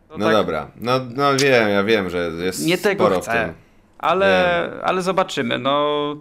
No, 0.09 0.17
no 0.17 0.25
tak... 0.25 0.35
dobra, 0.35 0.71
no, 0.75 0.99
no 1.15 1.35
wiem, 1.35 1.69
ja 1.69 1.83
wiem, 1.83 2.09
że 2.09 2.31
jest 2.39 2.65
Nie 2.65 2.77
tego 2.77 3.05
sporo 3.05 3.21
chcę, 3.21 3.31
w 3.31 3.33
tym. 3.33 3.53
Ale, 3.97 4.69
ale 4.83 5.01
zobaczymy, 5.01 5.57
no 5.57 6.15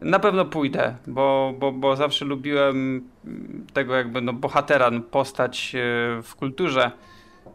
na 0.00 0.18
pewno 0.18 0.44
pójdę, 0.44 0.94
bo, 1.06 1.54
bo, 1.58 1.72
bo 1.72 1.96
zawsze 1.96 2.24
lubiłem 2.24 3.08
tego 3.72 3.94
jakby 3.94 4.20
no, 4.20 4.32
bohatera, 4.32 4.90
no, 4.90 5.00
postać 5.00 5.74
e, 5.74 5.78
w 6.22 6.34
kulturze. 6.36 6.90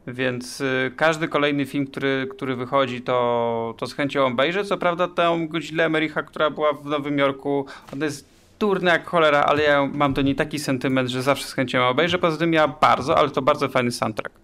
Więc 0.07 0.61
y, 0.61 0.91
każdy 0.95 1.27
kolejny 1.27 1.65
film, 1.65 1.87
który, 1.87 2.27
który 2.31 2.55
wychodzi, 2.55 3.01
to, 3.01 3.75
to 3.77 3.87
z 3.87 3.93
chęcią 3.93 4.25
obejrzę. 4.25 4.65
Co 4.65 4.77
prawda 4.77 5.07
tę 5.07 5.47
Godzilla 5.49 5.83
Emericha, 5.83 6.23
która 6.23 6.49
była 6.49 6.73
w 6.73 6.85
Nowym 6.85 7.17
Jorku, 7.17 7.65
ona 7.93 8.05
jest 8.05 8.29
durna 8.59 8.93
jak 8.93 9.05
cholera, 9.05 9.43
ale 9.43 9.63
ja 9.63 9.89
mam 9.93 10.13
do 10.13 10.21
niej 10.21 10.35
taki 10.35 10.59
sentyment, 10.59 11.09
że 11.09 11.21
zawsze 11.21 11.47
z 11.47 11.53
chęcią 11.53 11.87
obejrzę. 11.87 12.17
Poza 12.19 12.37
tym 12.37 12.49
miała 12.49 12.67
bardzo, 12.67 13.17
ale 13.17 13.29
to 13.29 13.41
bardzo 13.41 13.69
fajny 13.69 13.91
soundtrack. 13.91 14.35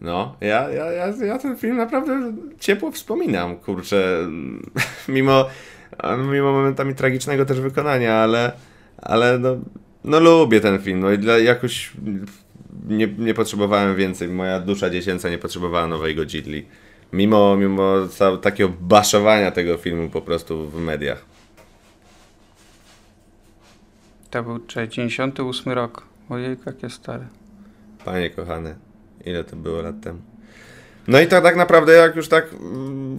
No, 0.00 0.36
ja, 0.40 0.70
ja, 0.70 0.92
ja, 0.92 1.06
ja 1.26 1.38
ten 1.38 1.56
film 1.56 1.76
naprawdę 1.76 2.32
ciepło 2.60 2.90
wspominam, 2.90 3.56
kurczę. 3.56 4.28
Mimo, 5.08 5.46
mimo 6.18 6.52
momentami 6.52 6.94
tragicznego 6.94 7.44
też 7.44 7.60
wykonania, 7.60 8.14
ale, 8.14 8.52
ale 8.98 9.38
no, 9.38 9.56
no 10.04 10.20
lubię 10.20 10.60
ten 10.60 10.78
film. 10.78 11.00
No 11.00 11.10
i 11.10 11.18
dla 11.18 11.38
jakoś 11.38 11.92
nie, 12.88 13.06
nie 13.18 13.34
potrzebowałem 13.34 13.96
więcej. 13.96 14.28
Moja 14.28 14.60
dusza 14.60 14.90
dziecięca 14.90 15.28
nie 15.28 15.38
potrzebowała 15.38 15.86
nowej 15.86 16.14
Godzilli. 16.14 16.66
Mimo, 17.12 17.56
mimo 17.56 17.94
takiego 18.42 18.72
baszowania 18.80 19.50
tego 19.50 19.76
filmu 19.76 20.10
po 20.10 20.22
prostu 20.22 20.70
w 20.70 20.80
mediach. 20.80 21.24
To 24.30 24.42
był 24.42 24.66
98 24.66 25.72
rok. 25.72 26.06
Ojej, 26.28 26.56
jakie 26.66 26.90
stare. 26.90 27.26
Panie 28.04 28.30
kochany, 28.30 28.74
ile 29.24 29.44
to 29.44 29.56
było 29.56 29.82
lat 29.82 30.00
temu? 30.00 30.18
No 31.08 31.20
i 31.20 31.26
to 31.26 31.40
tak 31.40 31.56
naprawdę, 31.56 31.92
jak 31.92 32.16
już 32.16 32.28
tak 32.28 32.52
mm, 32.52 33.16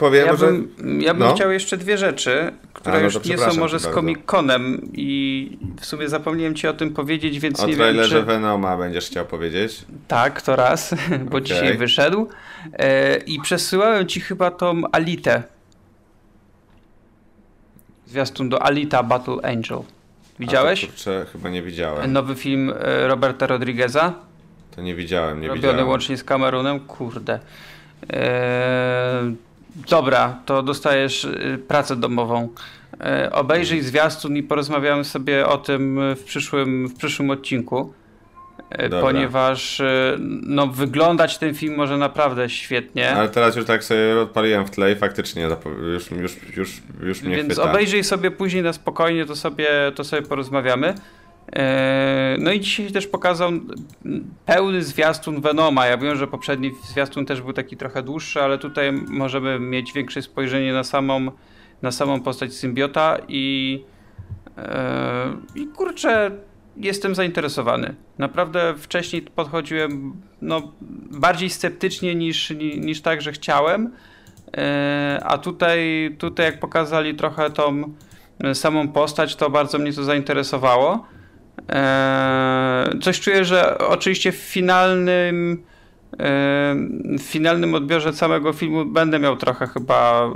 powiem, 0.00 0.26
ja 0.26 0.36
bym, 0.36 0.68
że... 0.78 1.04
Ja 1.04 1.14
bym 1.14 1.22
no? 1.22 1.34
chciał 1.34 1.50
jeszcze 1.50 1.76
dwie 1.76 1.98
rzeczy, 1.98 2.52
które 2.72 2.96
A, 2.96 2.98
no 2.98 3.04
już 3.04 3.24
nie 3.24 3.38
są 3.38 3.54
może 3.54 3.78
z 3.78 3.86
Comic-Conem 3.86 4.78
i 4.92 5.58
w 5.80 5.86
sumie 5.86 6.08
zapomniałem 6.08 6.54
ci 6.54 6.68
o 6.68 6.72
tym 6.72 6.94
powiedzieć, 6.94 7.40
więc 7.40 7.60
o 7.60 7.66
nie 7.66 7.76
wiem, 7.76 7.96
czy... 8.08 8.22
Venoma 8.22 8.76
będziesz 8.76 9.06
chciał 9.06 9.26
powiedzieć? 9.26 9.84
Tak, 10.08 10.42
to 10.42 10.56
raz, 10.56 10.94
bo 11.30 11.36
okay. 11.36 11.42
dzisiaj 11.42 11.76
wyszedł. 11.76 12.28
E, 12.72 13.16
I 13.16 13.40
przesyłałem 13.40 14.06
ci 14.06 14.20
chyba 14.20 14.50
tą 14.50 14.82
Alitę. 14.92 15.42
Zwiastun 18.06 18.48
do 18.48 18.62
Alita 18.62 19.02
Battle 19.02 19.36
Angel. 19.42 19.78
Widziałeś? 20.38 20.84
A 20.84 20.86
to, 20.86 20.92
kurczę, 20.92 21.26
chyba 21.32 21.50
nie 21.50 21.62
widziałem. 21.62 22.12
Nowy 22.12 22.34
film 22.34 22.72
e, 22.80 23.08
Roberta 23.08 23.46
Rodrigueza. 23.46 24.14
To 24.76 24.82
nie 24.82 24.94
widziałem, 24.94 25.40
nie 25.40 25.48
Robiony 25.48 25.66
widziałem. 25.66 25.88
łącznie 25.88 26.16
z 26.16 26.24
Kamerunem. 26.24 26.80
Kurde. 26.80 27.38
Eee, 28.10 29.36
Dobra, 29.88 30.38
to 30.46 30.62
dostajesz 30.62 31.24
y, 31.24 31.58
pracę 31.68 31.96
domową. 31.96 32.48
E, 33.00 33.32
obejrzyj 33.32 33.82
zwiastun 33.82 34.36
i 34.36 34.42
porozmawiamy 34.42 35.04
sobie 35.04 35.46
o 35.46 35.58
tym 35.58 36.00
w 36.16 36.24
przyszłym, 36.24 36.88
w 36.88 36.94
przyszłym 36.94 37.30
odcinku. 37.30 37.92
E, 38.70 38.88
Dobra. 38.88 39.00
Ponieważ 39.00 39.80
y, 39.80 40.16
no, 40.42 40.66
wyglądać 40.66 41.38
ten 41.38 41.54
film 41.54 41.76
może 41.76 41.98
naprawdę 41.98 42.50
świetnie. 42.50 43.12
Ale 43.12 43.28
teraz 43.28 43.56
już 43.56 43.66
tak 43.66 43.84
sobie 43.84 44.20
odpaliłem 44.20 44.66
w 44.66 44.70
tle 44.70 44.92
i 44.92 44.96
faktycznie 44.96 45.48
już, 45.92 46.10
już, 46.10 46.36
już, 46.56 46.82
już 47.02 47.22
mnie 47.22 47.36
Więc 47.36 47.52
chwyta. 47.52 47.70
obejrzyj 47.70 48.04
sobie 48.04 48.30
później 48.30 48.62
na 48.62 48.72
spokojnie, 48.72 49.26
to 49.26 49.36
sobie, 49.36 49.68
to 49.94 50.04
sobie 50.04 50.22
porozmawiamy. 50.22 50.94
E, 51.56 52.36
no 52.38 52.52
i 52.52 52.60
dzisiaj 52.60 52.92
też 52.92 53.06
pokazał 53.06 53.50
pełny 54.46 54.82
zwiastun 54.82 55.40
Venoma. 55.40 55.86
Ja 55.86 55.98
wiem, 55.98 56.16
że 56.16 56.26
poprzedni 56.26 56.70
zwiastun 56.84 57.26
też 57.26 57.42
był 57.42 57.52
taki 57.52 57.76
trochę 57.76 58.02
dłuższy, 58.02 58.42
ale 58.42 58.58
tutaj 58.58 58.92
możemy 58.92 59.60
mieć 59.60 59.92
większe 59.92 60.22
spojrzenie 60.22 60.72
na 60.72 60.84
samą, 60.84 61.30
na 61.82 61.92
samą 61.92 62.20
postać 62.20 62.52
symbiota 62.54 63.16
i, 63.28 63.84
e, 64.58 65.36
i 65.54 65.66
kurczę, 65.66 66.30
jestem 66.76 67.14
zainteresowany. 67.14 67.94
Naprawdę 68.18 68.74
wcześniej 68.76 69.22
podchodziłem 69.22 70.12
no, 70.42 70.72
bardziej 71.10 71.50
sceptycznie 71.50 72.14
niż, 72.14 72.50
niż 72.76 73.02
tak, 73.02 73.22
że 73.22 73.32
chciałem. 73.32 73.92
E, 74.56 75.20
a 75.24 75.38
tutaj, 75.38 76.10
tutaj 76.18 76.46
jak 76.46 76.60
pokazali 76.60 77.14
trochę 77.14 77.50
tą 77.50 77.94
samą 78.54 78.88
postać, 78.88 79.36
to 79.36 79.50
bardzo 79.50 79.78
mnie 79.78 79.92
to 79.92 80.04
zainteresowało. 80.04 81.06
Eee, 81.70 82.98
coś 83.00 83.20
czuję, 83.20 83.44
że 83.44 83.78
oczywiście 83.78 84.32
w 84.32 84.36
finalnym 84.36 85.62
eee, 86.18 87.18
w 87.18 87.22
finalnym 87.22 87.74
odbiorze 87.74 88.12
całego 88.12 88.52
filmu 88.52 88.84
będę 88.84 89.18
miał 89.18 89.36
trochę 89.36 89.66
chyba 89.66 90.30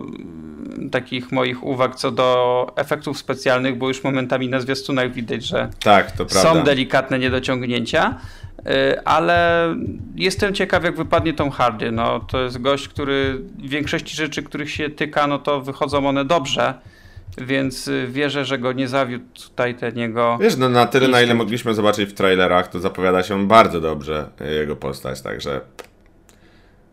takich 0.90 1.32
moich 1.32 1.64
uwag 1.64 1.96
co 1.96 2.10
do 2.10 2.66
efektów 2.76 3.18
specjalnych, 3.18 3.78
bo 3.78 3.88
już 3.88 4.04
momentami 4.04 4.48
na 4.48 4.60
zwiastunach 4.60 5.12
widać, 5.12 5.44
że 5.44 5.68
tak, 5.84 6.12
są 6.28 6.62
delikatne 6.62 7.18
niedociągnięcia. 7.18 8.18
Eee, 8.64 8.96
ale 9.04 9.68
jestem 10.16 10.54
ciekaw, 10.54 10.84
jak 10.84 10.96
wypadnie 10.96 11.32
Tom 11.32 11.50
Hardy. 11.50 11.92
No, 11.92 12.20
to 12.20 12.40
jest 12.40 12.60
gość, 12.60 12.88
który 12.88 13.40
w 13.58 13.68
większości 13.68 14.16
rzeczy, 14.16 14.42
których 14.42 14.70
się 14.70 14.90
tyka, 14.90 15.26
no 15.26 15.38
to 15.38 15.60
wychodzą 15.60 16.08
one 16.08 16.24
dobrze 16.24 16.74
więc 17.38 17.88
y, 17.88 18.06
wierzę, 18.10 18.44
że 18.44 18.58
go 18.58 18.72
nie 18.72 18.88
zawiódł 18.88 19.24
tutaj 19.46 19.74
ten 19.74 19.98
jego... 19.98 20.38
Wiesz, 20.40 20.56
no 20.56 20.68
na 20.68 20.86
tyle, 20.86 21.08
na 21.08 21.22
ile 21.22 21.34
mogliśmy 21.34 21.74
zobaczyć 21.74 22.10
w 22.10 22.12
trailerach, 22.12 22.68
to 22.68 22.80
zapowiada 22.80 23.22
się 23.22 23.48
bardzo 23.48 23.80
dobrze 23.80 24.30
jego 24.58 24.76
postać, 24.76 25.22
także 25.22 25.60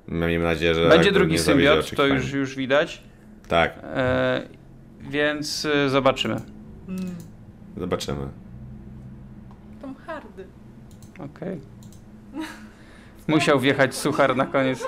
miejmy 0.07 0.45
nadzieję, 0.45 0.75
że... 0.75 0.89
Będzie 0.89 1.11
drugi 1.11 1.37
symbiot, 1.37 1.95
to 1.95 2.07
już, 2.07 2.31
już 2.31 2.55
widać. 2.55 3.01
Tak. 3.47 3.73
E, 3.83 4.41
więc 5.01 5.65
y, 5.65 5.89
zobaczymy. 5.89 6.35
Hmm. 6.87 7.15
Zobaczymy. 7.77 8.27
Tom 9.81 9.95
Hardy. 9.95 10.45
Okej. 11.13 11.29
Okay. 12.33 12.47
Musiał 13.27 13.59
wjechać 13.59 13.95
suchar 13.95 14.35
na 14.35 14.45
koniec. 14.45 14.83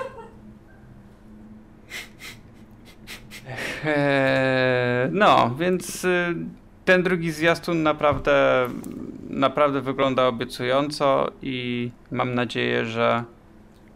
No, 5.10 5.54
więc 5.58 6.04
y, 6.04 6.34
ten 6.84 7.02
drugi 7.02 7.30
zwiastun 7.30 7.82
naprawdę 7.82 8.68
naprawdę 9.34 9.80
wygląda 9.80 10.26
obiecująco 10.26 11.30
i 11.42 11.90
mam 12.10 12.34
nadzieję, 12.34 12.84
że 12.84 13.24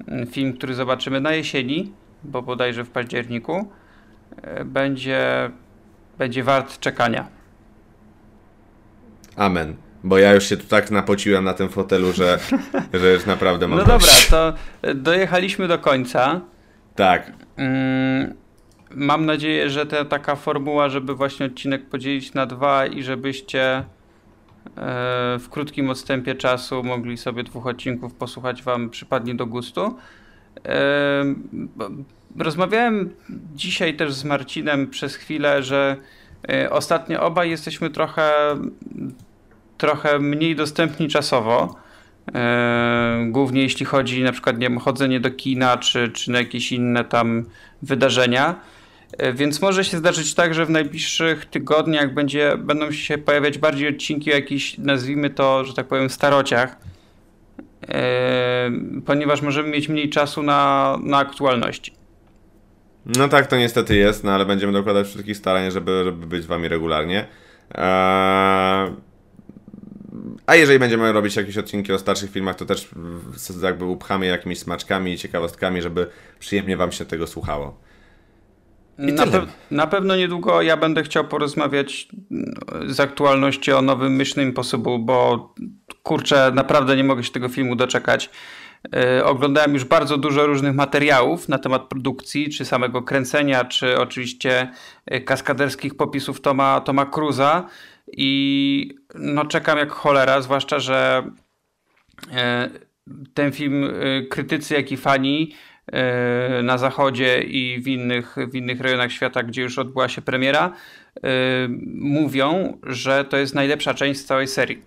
mm, 0.09 0.27
film, 0.27 0.53
który 0.53 0.75
zobaczymy 0.75 1.21
na 1.21 1.33
jesieni, 1.33 1.93
bo 2.25 2.43
bodajże 2.43 2.85
w 2.85 2.91
październiku, 2.91 3.69
e, 4.43 4.65
będzie, 4.65 5.51
będzie 6.19 6.45
wart 6.45 6.79
czekania. 6.81 7.29
Amen. 9.37 9.77
Bo 10.05 10.19
ja 10.19 10.35
już 10.35 10.45
się 10.45 10.57
tu 10.57 10.67
tak 10.67 10.91
napociłem 10.91 11.45
na 11.45 11.55
tym 11.55 11.69
fotelu, 11.69 12.13
że, 12.13 12.39
że 13.01 13.13
już 13.13 13.27
naprawdę 13.27 13.69
mam 13.69 13.79
No 13.79 13.85
dobra, 13.85 14.13
to 14.31 14.53
dojechaliśmy 14.95 15.69
do 15.69 15.79
końca. 15.79 16.41
Tak. 16.95 17.33
Mm, 17.57 18.35
mam 18.95 19.27
nadzieję, 19.27 19.71
że 19.71 19.87
ta 19.87 20.05
taka 20.05 20.37
formuła, 20.37 20.89
żeby 20.89 21.15
właśnie 21.15 21.47
odcinek 21.47 21.89
podzielić 21.89 22.35
na 22.35 22.47
dwa 22.47 22.87
i 22.87 23.03
żebyście 23.03 23.63
e, 23.63 23.85
w 25.39 25.47
krótkim 25.51 25.91
odstępie 25.91 26.35
czasu 26.35 26.83
mogli 26.83 27.17
sobie 27.17 27.43
dwóch 27.43 27.67
odcinków 27.67 28.15
posłuchać 28.15 28.63
wam 28.63 28.91
przypadnie 28.91 29.35
do 29.35 29.47
gustu. 29.47 29.97
E, 30.69 31.25
rozmawiałem 32.39 33.15
dzisiaj 33.55 33.97
też 33.97 34.13
z 34.13 34.25
Marcinem 34.25 34.87
przez 34.91 35.15
chwilę, 35.15 35.63
że 35.63 35.97
e, 36.49 36.71
ostatnio 36.71 37.23
obaj 37.23 37.51
jesteśmy 37.51 37.91
trochę 37.91 38.33
trochę 39.79 40.19
mniej 40.19 40.57
dostępni 40.57 41.09
czasowo. 41.09 41.75
Głównie 43.27 43.63
jeśli 43.63 43.87
chodzi 43.87 44.23
na 44.23 44.33
przykład 44.33 44.59
nie 44.59 44.69
wiem, 44.69 44.79
chodzenie 44.79 45.21
do 45.21 45.31
kina 45.31 45.77
czy, 45.77 46.09
czy 46.09 46.31
na 46.31 46.39
jakieś 46.39 46.73
inne 46.73 47.05
tam 47.05 47.45
wydarzenia. 47.83 48.55
E, 49.13 49.33
więc 49.33 49.61
może 49.61 49.85
się 49.85 49.99
zdarzyć 49.99 50.35
tak, 50.35 50.55
że 50.55 50.67
w 50.67 50.71
najbliższych 50.71 51.47
tygodniach 51.47 52.15
będzie, 52.15 52.57
będą 52.59 52.93
się 52.93 53.19
pojawiać 53.19 53.59
bardziej 53.59 53.89
odcinki 53.89 54.33
o 54.33 54.35
jakichś, 54.35 54.79
nazwijmy 54.79 55.31
to, 55.31 55.65
że 55.65 55.75
tak 55.75 55.89
powiem, 55.89 56.11
starociach. 56.11 56.77
E, 57.89 58.71
ponieważ 59.07 59.43
możemy 59.43 59.69
mieć 59.69 59.89
mniej 59.89 60.11
czasu 60.11 60.43
na, 60.43 60.97
na 61.03 61.19
aktualności. 61.19 61.93
No 63.07 63.29
tak, 63.29 63.47
to 63.47 63.57
niestety 63.57 63.97
jest, 63.97 64.25
no 64.25 64.33
ale 64.33 64.47
będziemy 64.47 64.73
dokładać 64.73 65.07
wszystkich 65.07 65.37
starań, 65.37 65.71
żeby, 65.71 66.05
żeby 66.05 66.27
być 66.27 66.43
z 66.43 66.47
wami 66.47 66.69
regularnie. 66.69 67.27
Eee 67.75 69.09
a 70.49 70.57
jeżeli 70.57 70.79
będziemy 70.79 71.13
robić 71.13 71.37
jakieś 71.37 71.59
odcinki 71.59 71.93
o 71.93 71.99
starszych 71.99 72.31
filmach, 72.31 72.57
to 72.57 72.67
też 72.67 72.89
jakby 73.63 73.85
upchamy 73.85 74.27
jakimiś 74.27 74.59
smaczkami 74.59 75.13
i 75.13 75.19
ciekawostkami, 75.19 75.83
żeby 75.83 76.07
przyjemnie 76.39 76.77
Wam 76.77 76.93
się 76.93 77.05
tego 77.05 77.27
słuchało. 77.27 77.81
Na, 78.99 79.27
pe 79.27 79.47
na, 79.71 79.87
pewno 79.87 80.17
niedługo 80.17 80.63
ja 80.63 80.77
będę 80.77 81.03
chciał 81.03 81.25
porozmawiać 81.25 82.09
z 82.87 83.01
aktualności 83.01 83.73
o 83.73 83.83
nowym 83.83 84.19
Mission 84.19 84.45
Impossible, 84.45 84.99
bo 84.99 85.55
kurczę, 86.03 86.53
naprawdę 86.55 86.97
nie 86.97 87.05
mogę 87.05 87.25
się 87.25 87.31
tego 87.31 87.49
filmu 87.49 87.77
doczekać. 87.77 88.31
Yy, 88.93 89.25
oglądałem 89.25 89.75
już 89.75 89.85
bardzo 89.85 90.17
dużo 90.17 90.47
różnych 90.47 90.75
materiałów 90.75 91.49
na 91.49 91.59
temat 91.59 91.83
produkcji, 91.83 92.51
czy 92.51 92.65
samego 92.65 93.03
kręcenia, 93.03 93.65
czy 93.65 93.99
oczywiście 93.99 94.73
e, 95.07 95.21
kaskaderskich 95.21 95.97
popisów 95.97 96.41
Toma, 96.41 96.81
Toma 96.81 97.07
Cruza. 97.07 97.69
I 98.13 98.95
no 99.15 99.45
czekam 99.45 99.79
jak 99.79 99.93
cholera, 99.93 100.41
zwłaszcza, 100.41 100.79
że 100.79 101.31
e, 102.33 102.71
ten 103.35 103.53
film 103.53 103.85
e, 103.85 104.23
krytycy, 104.23 104.75
jak 104.75 104.93
i 104.93 104.97
fani 104.97 105.55
na 106.63 106.79
zachodzie 106.79 107.43
i 107.43 107.81
w 107.83 107.89
innych, 107.89 108.37
w 108.51 108.55
innych 108.55 108.81
rejonach 108.81 109.13
świata, 109.13 109.43
gdzie 109.43 109.63
już 109.63 109.79
odbyła 109.79 110.09
się 110.09 110.23
premiera, 110.23 110.73
mówią, 111.95 112.79
że 112.83 113.25
to 113.25 113.37
jest 113.37 113.55
najlepsza 113.55 113.95
część 113.95 114.21
z 114.21 114.25
całej 114.25 114.49
serii. 114.49 114.83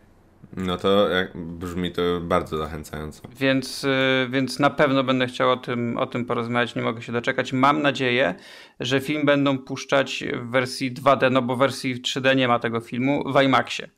No 0.57 0.77
to 0.77 1.09
jak, 1.09 1.37
brzmi 1.37 1.91
to 1.91 2.01
bardzo 2.21 2.57
zachęcająco. 2.57 3.21
Więc, 3.39 3.83
y, 3.83 4.27
więc 4.29 4.59
na 4.59 4.69
pewno 4.69 5.03
będę 5.03 5.27
chciał 5.27 5.51
o 5.51 5.57
tym, 5.57 5.97
o 5.97 6.05
tym 6.05 6.25
porozmawiać, 6.25 6.75
nie 6.75 6.81
mogę 6.81 7.01
się 7.01 7.11
doczekać. 7.11 7.53
Mam 7.53 7.81
nadzieję, 7.81 8.35
że 8.79 8.99
film 8.99 9.25
będą 9.25 9.57
puszczać 9.57 10.23
w 10.33 10.49
wersji 10.49 10.93
2D, 10.93 11.31
no 11.31 11.41
bo 11.41 11.55
w 11.55 11.59
wersji 11.59 12.01
3D 12.01 12.35
nie 12.35 12.47
ma 12.47 12.59
tego 12.59 12.79
filmu, 12.79 13.23
w 13.33 13.41
IMAXie. 13.41 13.89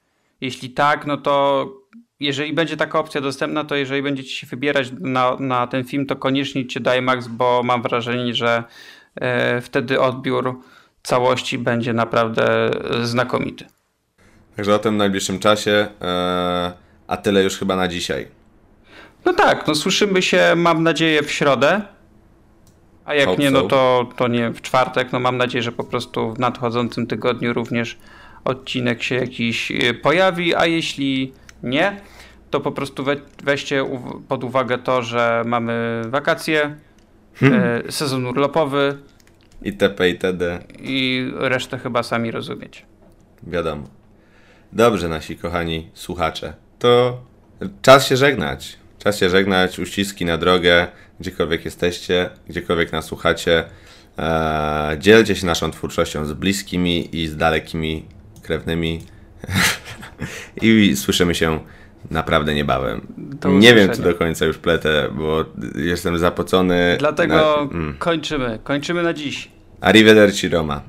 Jeśli 0.41 0.69
tak, 0.69 1.05
no 1.05 1.17
to 1.17 1.65
jeżeli 2.25 2.53
będzie 2.53 2.77
taka 2.77 2.99
opcja 2.99 3.21
dostępna, 3.21 3.63
to 3.63 3.75
jeżeli 3.75 4.01
będziecie 4.01 4.29
się 4.29 4.47
wybierać 4.47 4.87
na, 4.99 5.35
na 5.39 5.67
ten 5.67 5.83
film, 5.83 6.05
to 6.05 6.15
koniecznie 6.15 6.61
idźcie 6.61 6.79
do 6.79 6.95
IMAX, 6.95 7.27
bo 7.27 7.61
mam 7.63 7.81
wrażenie, 7.81 8.35
że 8.35 8.63
e, 9.15 9.61
wtedy 9.61 10.01
odbiór 10.01 10.59
całości 11.03 11.57
będzie 11.57 11.93
naprawdę 11.93 12.71
znakomity. 13.03 13.65
Także 14.55 14.75
o 14.75 14.79
tym 14.79 14.93
w 14.93 14.97
najbliższym 14.97 15.39
czasie. 15.39 15.87
E, 16.01 16.73
a 17.07 17.17
tyle 17.17 17.43
już 17.43 17.57
chyba 17.57 17.75
na 17.75 17.87
dzisiaj. 17.87 18.27
No 19.25 19.33
tak, 19.33 19.67
no 19.67 19.75
słyszymy 19.75 20.21
się, 20.21 20.53
mam 20.55 20.83
nadzieję, 20.83 21.23
w 21.23 21.31
środę. 21.31 21.81
A 23.05 23.13
jak 23.13 23.25
Hope 23.25 23.41
nie, 23.41 23.51
no 23.51 23.61
to, 23.61 24.09
to 24.15 24.27
nie 24.27 24.49
w 24.49 24.61
czwartek. 24.61 25.11
No 25.11 25.19
mam 25.19 25.37
nadzieję, 25.37 25.61
że 25.61 25.71
po 25.71 25.83
prostu 25.83 26.33
w 26.33 26.39
nadchodzącym 26.39 27.07
tygodniu 27.07 27.53
również 27.53 27.97
odcinek 28.45 29.03
się 29.03 29.15
jakiś 29.15 29.71
e, 29.71 29.93
pojawi, 29.93 30.55
a 30.55 30.65
jeśli 30.65 31.33
nie, 31.63 32.01
to 32.49 32.59
po 32.59 32.71
prostu 32.71 33.03
we, 33.03 33.15
weźcie 33.43 33.85
pod 34.27 34.43
uwagę 34.43 34.77
to, 34.77 35.01
że 35.01 35.43
mamy 35.45 36.01
wakacje, 36.09 36.75
hmm. 37.33 37.91
sezon 37.91 38.25
urlopowy. 38.25 38.97
Itp. 39.61 40.09
itd. 40.09 40.59
I 40.79 41.27
resztę 41.35 41.77
chyba 41.77 42.03
sami 42.03 42.31
rozumieć. 42.31 42.85
Wiadomo. 43.43 43.83
Dobrze, 44.73 45.09
nasi 45.09 45.37
kochani 45.37 45.89
słuchacze. 45.93 46.53
To 46.79 47.21
czas 47.81 48.07
się 48.07 48.17
żegnać. 48.17 48.77
Czas 48.99 49.17
się 49.17 49.29
żegnać, 49.29 49.79
uściski 49.79 50.25
na 50.25 50.37
drogę, 50.37 50.87
gdziekolwiek 51.19 51.65
jesteście, 51.65 52.29
gdziekolwiek 52.49 52.91
nas 52.91 53.05
słuchacie. 53.05 53.63
Eee, 54.17 54.99
dzielcie 54.99 55.35
się 55.35 55.45
naszą 55.45 55.71
twórczością 55.71 56.25
z 56.25 56.33
bliskimi 56.33 57.15
i 57.15 57.27
z 57.27 57.37
dalekimi 57.37 58.05
krewnymi. 58.41 59.01
I 60.61 60.95
słyszymy 60.95 61.35
się 61.35 61.59
naprawdę 62.11 62.55
niebawem. 62.55 63.07
Nie 63.45 63.75
wiem, 63.75 63.89
czy 63.89 64.01
do 64.01 64.15
końca 64.15 64.45
już 64.45 64.57
pletę, 64.57 65.09
bo 65.11 65.45
jestem 65.75 66.17
zapocony. 66.17 66.95
Dlatego 66.99 67.35
na... 67.35 67.77
mm. 67.77 67.95
kończymy. 67.99 68.59
Kończymy 68.63 69.03
na 69.03 69.13
dziś. 69.13 69.49
Arrivederci 69.81 70.49
Roma. 70.49 70.81